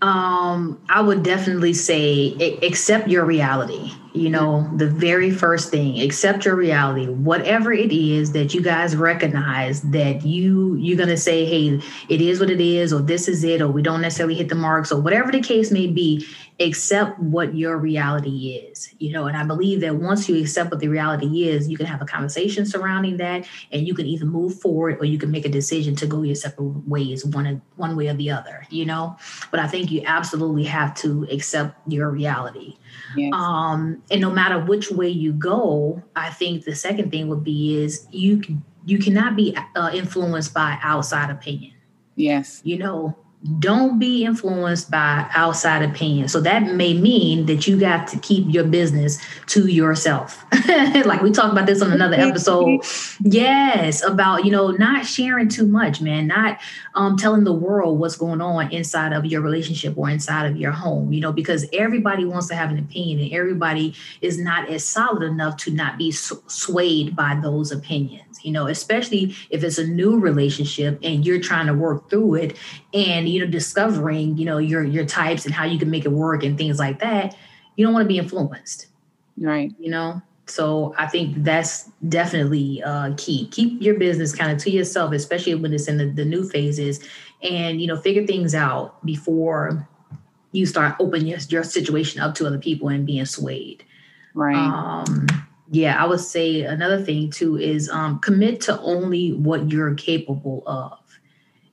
Um, 0.01 0.81
I 0.89 1.01
would 1.01 1.23
definitely 1.23 1.73
say 1.73 2.33
accept 2.61 3.07
your 3.07 3.25
reality. 3.25 3.91
You 4.15 4.29
know, 4.29 4.69
the 4.75 4.87
very 4.87 5.29
first 5.29 5.69
thing, 5.69 5.99
accept 5.99 6.45
your 6.45 6.55
reality. 6.55 7.07
Whatever 7.07 7.73
it 7.73 7.91
is 7.91 8.31
that 8.31 8.53
you 8.53 8.61
guys 8.61 8.95
recognize 8.95 9.81
that 9.91 10.25
you 10.25 10.75
you're 10.75 10.97
gonna 10.97 11.17
say, 11.17 11.45
hey, 11.45 11.81
it 12.07 12.21
is 12.21 12.39
what 12.39 12.49
it 12.49 12.61
is, 12.61 12.93
or 12.93 13.01
this 13.01 13.27
is 13.27 13.43
it, 13.43 13.61
or 13.61 13.67
we 13.67 13.81
don't 13.81 14.01
necessarily 14.01 14.35
hit 14.35 14.49
the 14.49 14.55
marks, 14.55 14.91
or 14.91 15.01
whatever 15.01 15.31
the 15.31 15.41
case 15.41 15.69
may 15.69 15.87
be, 15.87 16.25
accept 16.59 17.19
what 17.19 17.53
your 17.53 17.77
reality 17.77 18.51
is 18.51 18.93
you 18.97 19.11
know 19.11 19.25
and 19.25 19.35
i 19.35 19.43
believe 19.43 19.81
that 19.81 19.93
once 19.95 20.29
you 20.29 20.39
accept 20.39 20.71
what 20.71 20.79
the 20.79 20.87
reality 20.87 21.49
is 21.49 21.67
you 21.67 21.75
can 21.75 21.85
have 21.85 22.01
a 22.01 22.05
conversation 22.05 22.65
surrounding 22.65 23.17
that 23.17 23.45
and 23.73 23.85
you 23.85 23.93
can 23.93 24.05
either 24.05 24.25
move 24.25 24.57
forward 24.61 24.97
or 25.01 25.05
you 25.05 25.17
can 25.17 25.29
make 25.29 25.45
a 25.45 25.49
decision 25.49 25.97
to 25.97 26.07
go 26.07 26.21
your 26.21 26.33
separate 26.33 26.87
ways 26.87 27.25
one 27.25 27.61
one 27.75 27.97
way 27.97 28.07
or 28.07 28.13
the 28.13 28.31
other 28.31 28.65
you 28.69 28.85
know 28.85 29.17
but 29.51 29.59
i 29.59 29.67
think 29.67 29.91
you 29.91 30.01
absolutely 30.05 30.63
have 30.63 30.95
to 30.95 31.27
accept 31.29 31.77
your 31.91 32.09
reality 32.09 32.77
yes. 33.15 33.31
um 33.33 34.01
and 34.11 34.21
no 34.21 34.29
matter 34.31 34.59
which 34.59 34.91
way 34.91 35.09
you 35.09 35.31
go 35.33 36.01
i 36.15 36.29
think 36.29 36.63
the 36.65 36.75
second 36.75 37.11
thing 37.11 37.27
would 37.27 37.43
be 37.43 37.77
is 37.81 38.07
you 38.11 38.41
you 38.85 38.99
cannot 38.99 39.35
be 39.35 39.55
uh, 39.75 39.89
influenced 39.93 40.53
by 40.53 40.77
outside 40.81 41.29
opinion 41.29 41.73
yes 42.15 42.61
you 42.63 42.77
know 42.77 43.15
don't 43.59 43.99
be 43.99 44.25
influenced 44.25 44.89
by 44.89 45.29
outside 45.35 45.83
opinion. 45.83 46.27
So 46.27 46.41
that 46.41 46.73
may 46.73 46.93
mean 46.93 47.45
that 47.45 47.67
you 47.67 47.79
got 47.79 48.07
to 48.07 48.19
keep 48.19 48.45
your 48.51 48.63
business 48.63 49.19
to 49.47 49.67
yourself. 49.67 50.43
like 51.05 51.21
we 51.21 51.31
talked 51.31 51.51
about 51.51 51.67
this 51.67 51.81
on 51.81 51.91
another 51.91 52.15
episode. 52.15 52.81
Yes, 53.21 54.03
about 54.03 54.45
you 54.45 54.51
know 54.51 54.71
not 54.71 55.05
sharing 55.05 55.47
too 55.47 55.67
much, 55.67 56.01
man, 56.01 56.27
not 56.27 56.59
um, 56.95 57.17
telling 57.17 57.43
the 57.43 57.53
world 57.53 57.99
what's 57.99 58.15
going 58.15 58.41
on 58.41 58.71
inside 58.71 59.13
of 59.13 59.25
your 59.25 59.41
relationship 59.41 59.95
or 59.97 60.09
inside 60.09 60.47
of 60.47 60.57
your 60.57 60.71
home. 60.71 61.13
You 61.13 61.21
know, 61.21 61.31
because 61.31 61.67
everybody 61.71 62.25
wants 62.25 62.47
to 62.47 62.55
have 62.55 62.71
an 62.71 62.79
opinion, 62.79 63.19
and 63.19 63.31
everybody 63.33 63.93
is 64.21 64.39
not 64.39 64.69
as 64.69 64.83
solid 64.83 65.21
enough 65.21 65.57
to 65.57 65.71
not 65.71 65.97
be 65.97 66.11
swayed 66.11 67.15
by 67.15 67.39
those 67.41 67.71
opinions 67.71 68.25
you 68.45 68.51
know, 68.51 68.67
especially 68.67 69.35
if 69.49 69.63
it's 69.63 69.79
a 69.79 69.87
new 69.87 70.19
relationship 70.19 70.99
and 71.01 71.25
you're 71.25 71.39
trying 71.39 71.65
to 71.65 71.73
work 71.73 72.09
through 72.11 72.35
it 72.35 72.55
and, 72.93 73.27
you 73.35 73.43
know, 73.43 73.51
discovering, 73.51 74.37
you 74.37 74.45
know, 74.45 74.59
your 74.59 74.81
your 74.81 75.05
types 75.05 75.45
and 75.45 75.53
how 75.53 75.65
you 75.65 75.77
can 75.77 75.89
make 75.89 76.05
it 76.05 76.11
work 76.11 76.41
and 76.41 76.57
things 76.57 76.79
like 76.79 76.99
that, 76.99 77.35
you 77.75 77.85
don't 77.85 77.93
want 77.93 78.05
to 78.05 78.07
be 78.07 78.17
influenced. 78.17 78.87
Right. 79.37 79.73
You 79.77 79.91
know? 79.91 80.21
So 80.47 80.95
I 80.97 81.07
think 81.07 81.43
that's 81.43 81.89
definitely 82.07 82.81
uh, 82.83 83.13
key. 83.17 83.47
Keep 83.47 83.81
your 83.81 83.95
business 83.95 84.33
kind 84.33 84.53
of 84.53 84.57
to 84.59 84.71
yourself, 84.71 85.11
especially 85.11 85.55
when 85.55 85.73
it's 85.73 85.89
in 85.89 85.97
the, 85.97 86.05
the 86.05 86.23
new 86.23 86.47
phases, 86.47 87.05
and 87.43 87.81
you 87.81 87.87
know, 87.87 87.97
figure 87.97 88.25
things 88.25 88.55
out 88.55 89.05
before 89.05 89.85
you 90.53 90.65
start 90.65 90.95
opening 91.01 91.27
your, 91.27 91.39
your 91.49 91.63
situation 91.63 92.21
up 92.21 92.35
to 92.35 92.47
other 92.47 92.59
people 92.59 92.87
and 92.87 93.05
being 93.05 93.25
swayed. 93.25 93.83
Right. 94.33 94.55
Um, 94.55 95.27
yeah, 95.69 96.01
I 96.01 96.07
would 96.07 96.21
say 96.21 96.61
another 96.61 97.03
thing 97.03 97.31
too 97.31 97.57
is 97.57 97.89
um, 97.89 98.19
commit 98.19 98.61
to 98.61 98.79
only 98.79 99.33
what 99.33 99.71
you're 99.71 99.95
capable 99.95 100.63
of. 100.65 100.99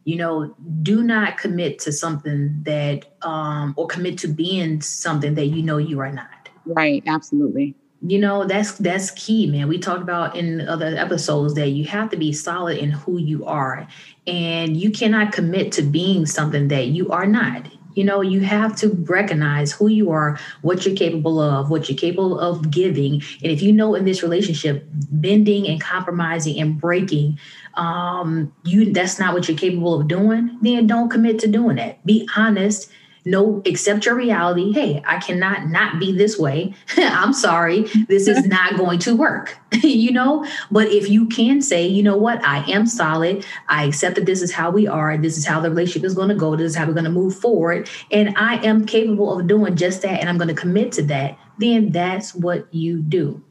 You 0.04 0.16
know, 0.16 0.54
do 0.82 1.02
not 1.02 1.38
commit 1.38 1.78
to 1.80 1.92
something 1.92 2.62
that, 2.64 3.06
um, 3.22 3.74
or 3.76 3.86
commit 3.86 4.18
to 4.18 4.28
being 4.28 4.80
something 4.80 5.34
that 5.34 5.46
you 5.46 5.62
know 5.62 5.78
you 5.78 6.00
are 6.00 6.12
not. 6.12 6.48
Right. 6.66 7.02
Absolutely. 7.06 7.74
You 8.04 8.18
know, 8.18 8.44
that's 8.44 8.72
that's 8.78 9.12
key, 9.12 9.46
man. 9.46 9.68
We 9.68 9.78
talked 9.78 10.02
about 10.02 10.34
in 10.34 10.66
other 10.68 10.96
episodes 10.96 11.54
that 11.54 11.68
you 11.68 11.84
have 11.84 12.10
to 12.10 12.16
be 12.16 12.32
solid 12.32 12.78
in 12.78 12.90
who 12.90 13.18
you 13.18 13.44
are, 13.46 13.86
and 14.26 14.76
you 14.76 14.90
cannot 14.90 15.32
commit 15.32 15.70
to 15.72 15.82
being 15.82 16.26
something 16.26 16.66
that 16.68 16.88
you 16.88 17.10
are 17.10 17.26
not 17.26 17.71
you 17.94 18.04
know, 18.04 18.20
you 18.20 18.40
have 18.40 18.76
to 18.76 18.88
recognize 18.88 19.72
who 19.72 19.88
you 19.88 20.10
are, 20.10 20.38
what 20.62 20.84
you're 20.84 20.96
capable 20.96 21.40
of, 21.40 21.70
what 21.70 21.88
you're 21.88 21.98
capable 21.98 22.38
of 22.38 22.70
giving. 22.70 23.22
And 23.42 23.52
if 23.52 23.62
you 23.62 23.72
know 23.72 23.94
in 23.94 24.04
this 24.04 24.22
relationship, 24.22 24.86
bending 25.10 25.66
and 25.68 25.80
compromising 25.80 26.60
and 26.60 26.80
breaking, 26.80 27.38
um, 27.74 28.52
you 28.64 28.92
that's 28.92 29.18
not 29.18 29.34
what 29.34 29.48
you're 29.48 29.56
capable 29.56 30.00
of 30.00 30.08
doing, 30.08 30.58
then 30.62 30.86
don't 30.86 31.08
commit 31.08 31.38
to 31.40 31.48
doing 31.48 31.76
that. 31.76 32.04
Be 32.04 32.28
honest 32.36 32.90
no 33.24 33.62
accept 33.66 34.06
your 34.06 34.14
reality. 34.14 34.72
Hey 34.72 35.02
i 35.06 35.18
cannot 35.18 35.68
not 35.68 35.98
be 35.98 36.12
this 36.12 36.38
way. 36.38 36.74
I'm 36.96 37.32
sorry. 37.32 37.82
This 38.08 38.28
is 38.28 38.46
not 38.46 38.76
going 38.76 38.98
to 39.00 39.16
work. 39.16 39.58
You 39.82 40.12
know? 40.12 40.46
But 40.70 40.88
if 40.88 41.08
you 41.08 41.26
can 41.26 41.60
say 41.62 41.86
you 41.86 42.02
know 42.02 42.16
what? 42.16 42.44
I 42.44 42.68
am 42.70 42.86
solid. 42.86 43.44
I 43.68 43.84
accept 43.84 44.16
that 44.16 44.26
this 44.26 44.42
is 44.42 44.52
how 44.52 44.70
we 44.70 44.86
are. 44.86 45.16
This 45.16 45.36
is 45.36 45.46
how 45.46 45.60
the 45.60 45.70
relationship 45.70 46.04
is 46.04 46.14
going 46.14 46.28
to 46.28 46.34
go. 46.34 46.56
This 46.56 46.72
is 46.72 46.76
how 46.76 46.86
we're 46.86 46.92
going 46.92 47.04
to 47.04 47.10
move 47.10 47.36
forward. 47.36 47.88
And 48.10 48.34
i 48.36 48.56
am 48.64 48.84
capable 48.84 49.38
of 49.38 49.46
doing 49.46 49.76
just 49.76 50.02
that 50.02 50.20
and 50.20 50.28
i'm 50.28 50.38
going 50.38 50.48
to 50.48 50.54
commit 50.54 50.92
to 50.92 51.02
that 51.04 51.38
then 51.58 51.90
that's 51.90 52.34
what 52.34 52.72
you 52.74 53.02
do. 53.02 53.42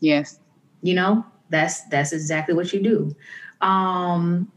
Yes. 0.00 0.40
You 0.82 0.94
know? 0.94 1.24
That's 1.50 1.82
that's 1.88 2.12
exactly 2.12 2.54
what 2.54 2.72
you 2.72 2.82
do. 2.82 3.16
Um 3.60 4.50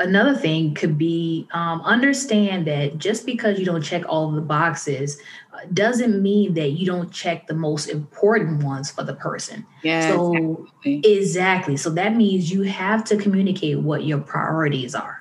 another 0.00 0.34
thing 0.34 0.74
could 0.74 0.98
be 0.98 1.46
um, 1.52 1.80
understand 1.82 2.66
that 2.66 2.98
just 2.98 3.26
because 3.26 3.58
you 3.58 3.64
don't 3.64 3.82
check 3.82 4.02
all 4.08 4.30
of 4.30 4.34
the 4.34 4.40
boxes 4.40 5.20
uh, 5.52 5.58
doesn't 5.72 6.20
mean 6.20 6.54
that 6.54 6.70
you 6.70 6.86
don't 6.86 7.12
check 7.12 7.46
the 7.46 7.54
most 7.54 7.88
important 7.88 8.62
ones 8.62 8.90
for 8.90 9.04
the 9.04 9.14
person. 9.14 9.64
Yeah. 9.82 10.10
So 10.10 10.66
exactly. 10.84 11.18
exactly. 11.18 11.76
So 11.76 11.90
that 11.90 12.16
means 12.16 12.50
you 12.50 12.62
have 12.62 13.04
to 13.04 13.16
communicate 13.16 13.78
what 13.80 14.04
your 14.04 14.18
priorities 14.18 14.94
are. 14.94 15.18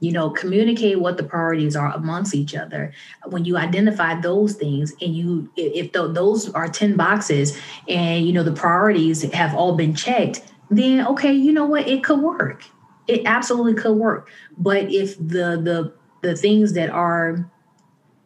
You 0.00 0.10
know, 0.10 0.30
communicate 0.30 0.98
what 0.98 1.16
the 1.16 1.22
priorities 1.22 1.76
are 1.76 1.94
amongst 1.94 2.34
each 2.34 2.56
other. 2.56 2.92
When 3.26 3.44
you 3.44 3.56
identify 3.56 4.20
those 4.20 4.54
things, 4.54 4.92
and 5.00 5.14
you, 5.14 5.48
if 5.54 5.92
the, 5.92 6.08
those 6.08 6.50
are 6.54 6.66
ten 6.66 6.96
boxes, 6.96 7.56
and 7.88 8.26
you 8.26 8.32
know 8.32 8.42
the 8.42 8.50
priorities 8.50 9.22
have 9.32 9.54
all 9.54 9.76
been 9.76 9.94
checked, 9.94 10.42
then 10.70 11.06
okay, 11.06 11.32
you 11.32 11.52
know 11.52 11.66
what, 11.66 11.86
it 11.86 12.02
could 12.02 12.18
work 12.18 12.64
it 13.06 13.22
absolutely 13.26 13.74
could 13.74 13.96
work. 13.96 14.28
But 14.56 14.92
if 14.92 15.16
the 15.16 15.60
the 15.60 15.92
the 16.22 16.36
things 16.36 16.74
that 16.74 16.90
are, 16.90 17.50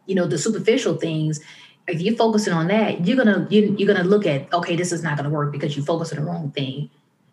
you 0.05 0.15
know, 0.15 0.27
the 0.27 0.37
superficial 0.37 0.95
things, 0.95 1.39
if 1.87 2.01
you're 2.01 2.15
focusing 2.15 2.53
on 2.53 2.67
that, 2.67 3.05
you're 3.05 3.17
gonna 3.17 3.47
you, 3.49 3.75
you're 3.77 3.93
gonna 3.93 4.07
look 4.07 4.25
at 4.25 4.51
okay, 4.53 4.75
this 4.75 4.91
is 4.91 5.03
not 5.03 5.17
gonna 5.17 5.29
work 5.29 5.51
because 5.51 5.75
you 5.75 5.83
focus 5.83 6.11
on 6.11 6.19
the 6.19 6.25
wrong 6.25 6.51
thing. 6.51 6.89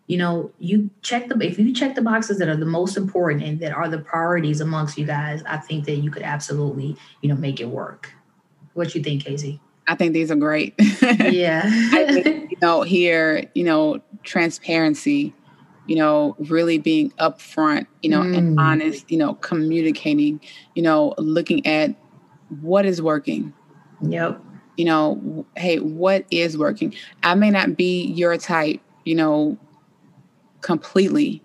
You 0.07 0.17
know, 0.17 0.51
you 0.59 0.91
check 1.01 1.29
the 1.29 1.37
if 1.43 1.57
you 1.57 1.73
check 1.73 1.95
the 1.95 2.01
boxes 2.01 2.37
that 2.39 2.47
are 2.47 2.55
the 2.55 2.65
most 2.65 2.95
important 2.95 3.43
and 3.43 3.59
that 3.59 3.73
are 3.73 3.89
the 3.89 3.97
priorities 3.97 4.61
amongst 4.61 4.97
you 4.97 5.05
guys, 5.05 5.43
I 5.47 5.57
think 5.57 5.85
that 5.85 5.95
you 5.95 6.11
could 6.11 6.23
absolutely, 6.23 6.95
you 7.21 7.29
know, 7.29 7.35
make 7.35 7.59
it 7.59 7.69
work. 7.69 8.13
What 8.73 8.93
you 8.93 9.01
think, 9.01 9.23
Casey? 9.23 9.61
I 9.87 9.95
think 9.95 10.13
these 10.13 10.31
are 10.31 10.35
great. 10.35 10.75
Yeah. 11.05 11.61
I 11.65 12.21
think, 12.21 12.51
you 12.51 12.57
know, 12.61 12.81
here, 12.81 13.49
you 13.53 13.63
know, 13.63 14.01
transparency 14.23 15.33
you 15.87 15.95
know, 15.95 16.35
really 16.39 16.77
being 16.77 17.11
upfront, 17.11 17.87
you 18.01 18.09
know, 18.09 18.21
mm. 18.21 18.37
and 18.37 18.59
honest, 18.59 19.09
you 19.09 19.17
know, 19.17 19.35
communicating, 19.35 20.39
you 20.73 20.81
know, 20.81 21.13
looking 21.17 21.65
at 21.65 21.95
what 22.61 22.85
is 22.85 23.01
working. 23.01 23.53
Yep. 24.01 24.41
You 24.77 24.85
know, 24.85 25.45
hey, 25.55 25.79
what 25.79 26.25
is 26.31 26.57
working? 26.57 26.93
I 27.23 27.35
may 27.35 27.49
not 27.49 27.77
be 27.77 28.05
your 28.07 28.37
type, 28.37 28.81
you 29.05 29.15
know, 29.15 29.57
completely, 30.61 31.41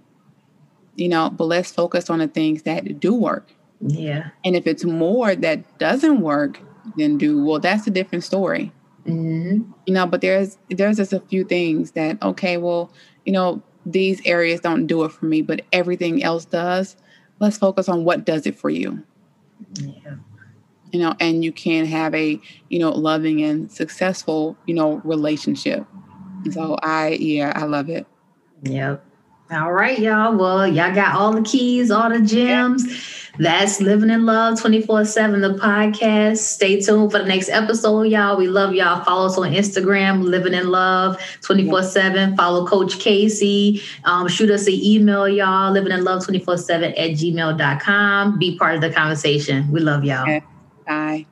you 0.97 1.09
know, 1.09 1.31
but 1.31 1.45
let's 1.45 1.71
focus 1.71 2.11
on 2.11 2.19
the 2.19 2.29
things 2.29 2.63
that 2.63 2.99
do 2.99 3.15
work. 3.15 3.53
Yeah. 3.81 4.31
And 4.45 4.57
if 4.57 4.67
it's 4.67 4.85
more 4.85 5.35
that 5.35 5.79
doesn't 5.79 6.21
work, 6.21 6.61
then 6.97 7.19
do 7.19 7.45
well. 7.45 7.61
That's 7.61 7.87
a 7.87 7.91
different 7.91 8.25
story. 8.25 8.73
Mm-hmm. 9.07 9.71
You 9.87 9.95
know, 9.95 10.07
but 10.07 10.21
there's 10.21 10.59
there's 10.69 10.97
just 10.97 11.13
a 11.13 11.21
few 11.21 11.45
things 11.45 11.93
that 11.93 12.21
okay, 12.23 12.57
well, 12.57 12.93
you 13.25 13.33
know, 13.33 13.63
these 13.87 14.21
areas 14.25 14.61
don't 14.61 14.87
do 14.87 15.05
it 15.05 15.13
for 15.13 15.27
me, 15.27 15.43
but 15.43 15.63
everything 15.73 16.23
else 16.23 16.45
does. 16.45 16.97
Let's 17.39 17.59
focus 17.59 17.89
on 17.89 18.05
what 18.05 18.25
does 18.25 18.47
it 18.47 18.57
for 18.57 18.71
you. 18.71 19.03
Yeah. 19.81 20.17
You 20.93 21.01
know, 21.01 21.15
and 21.21 21.45
you 21.45 21.53
can 21.53 21.87
have 21.87 22.15
a, 22.15 22.41
you 22.69 22.79
know, 22.79 22.91
loving 22.91 23.43
and 23.43 23.71
successful, 23.71 24.57
you 24.67 24.75
know, 24.75 24.97
relationship. 25.05 25.87
So 26.51 26.77
I, 26.83 27.11
yeah, 27.21 27.53
I 27.55 27.65
love 27.65 27.89
it. 27.89 28.07
Yep. 28.63 29.05
All 29.53 29.73
right, 29.73 29.99
y'all. 29.99 30.37
Well, 30.37 30.67
y'all 30.67 30.95
got 30.95 31.17
all 31.17 31.33
the 31.33 31.43
keys, 31.43 31.91
all 31.91 32.09
the 32.09 32.21
gems. 32.21 32.87
Yeah. 32.87 32.97
That's 33.39 33.81
Living 33.81 34.11
in 34.11 34.27
Love 34.27 34.61
24 34.61 35.07
7, 35.07 35.41
the 35.41 35.55
podcast. 35.55 36.39
Stay 36.39 36.81
tuned 36.81 37.11
for 37.11 37.19
the 37.19 37.25
next 37.25 37.49
episode, 37.49 38.03
y'all. 38.03 38.37
We 38.37 38.47
love 38.47 38.75
y'all. 38.75 39.03
Follow 39.03 39.27
us 39.27 39.39
on 39.39 39.53
Instagram, 39.53 40.25
Living 40.25 40.55
in 40.55 40.69
Love 40.69 41.21
24 41.41 41.83
7. 41.83 42.37
Follow 42.37 42.67
Coach 42.67 42.99
Casey. 42.99 43.83
Um, 44.05 44.29
shoot 44.29 44.51
us 44.51 44.67
an 44.67 44.75
email, 44.75 45.29
y'all, 45.29 45.73
living 45.73 45.93
in 45.93 46.05
love 46.05 46.25
24 46.25 46.59
7 46.59 46.93
at 46.93 47.11
gmail.com. 47.11 48.39
Be 48.39 48.57
part 48.57 48.77
of 48.77 48.81
the 48.83 48.91
conversation. 48.91 49.71
We 49.73 49.81
love 49.81 50.05
y'all. 50.05 50.23
Okay. 50.23 50.43
Bye. 50.87 51.27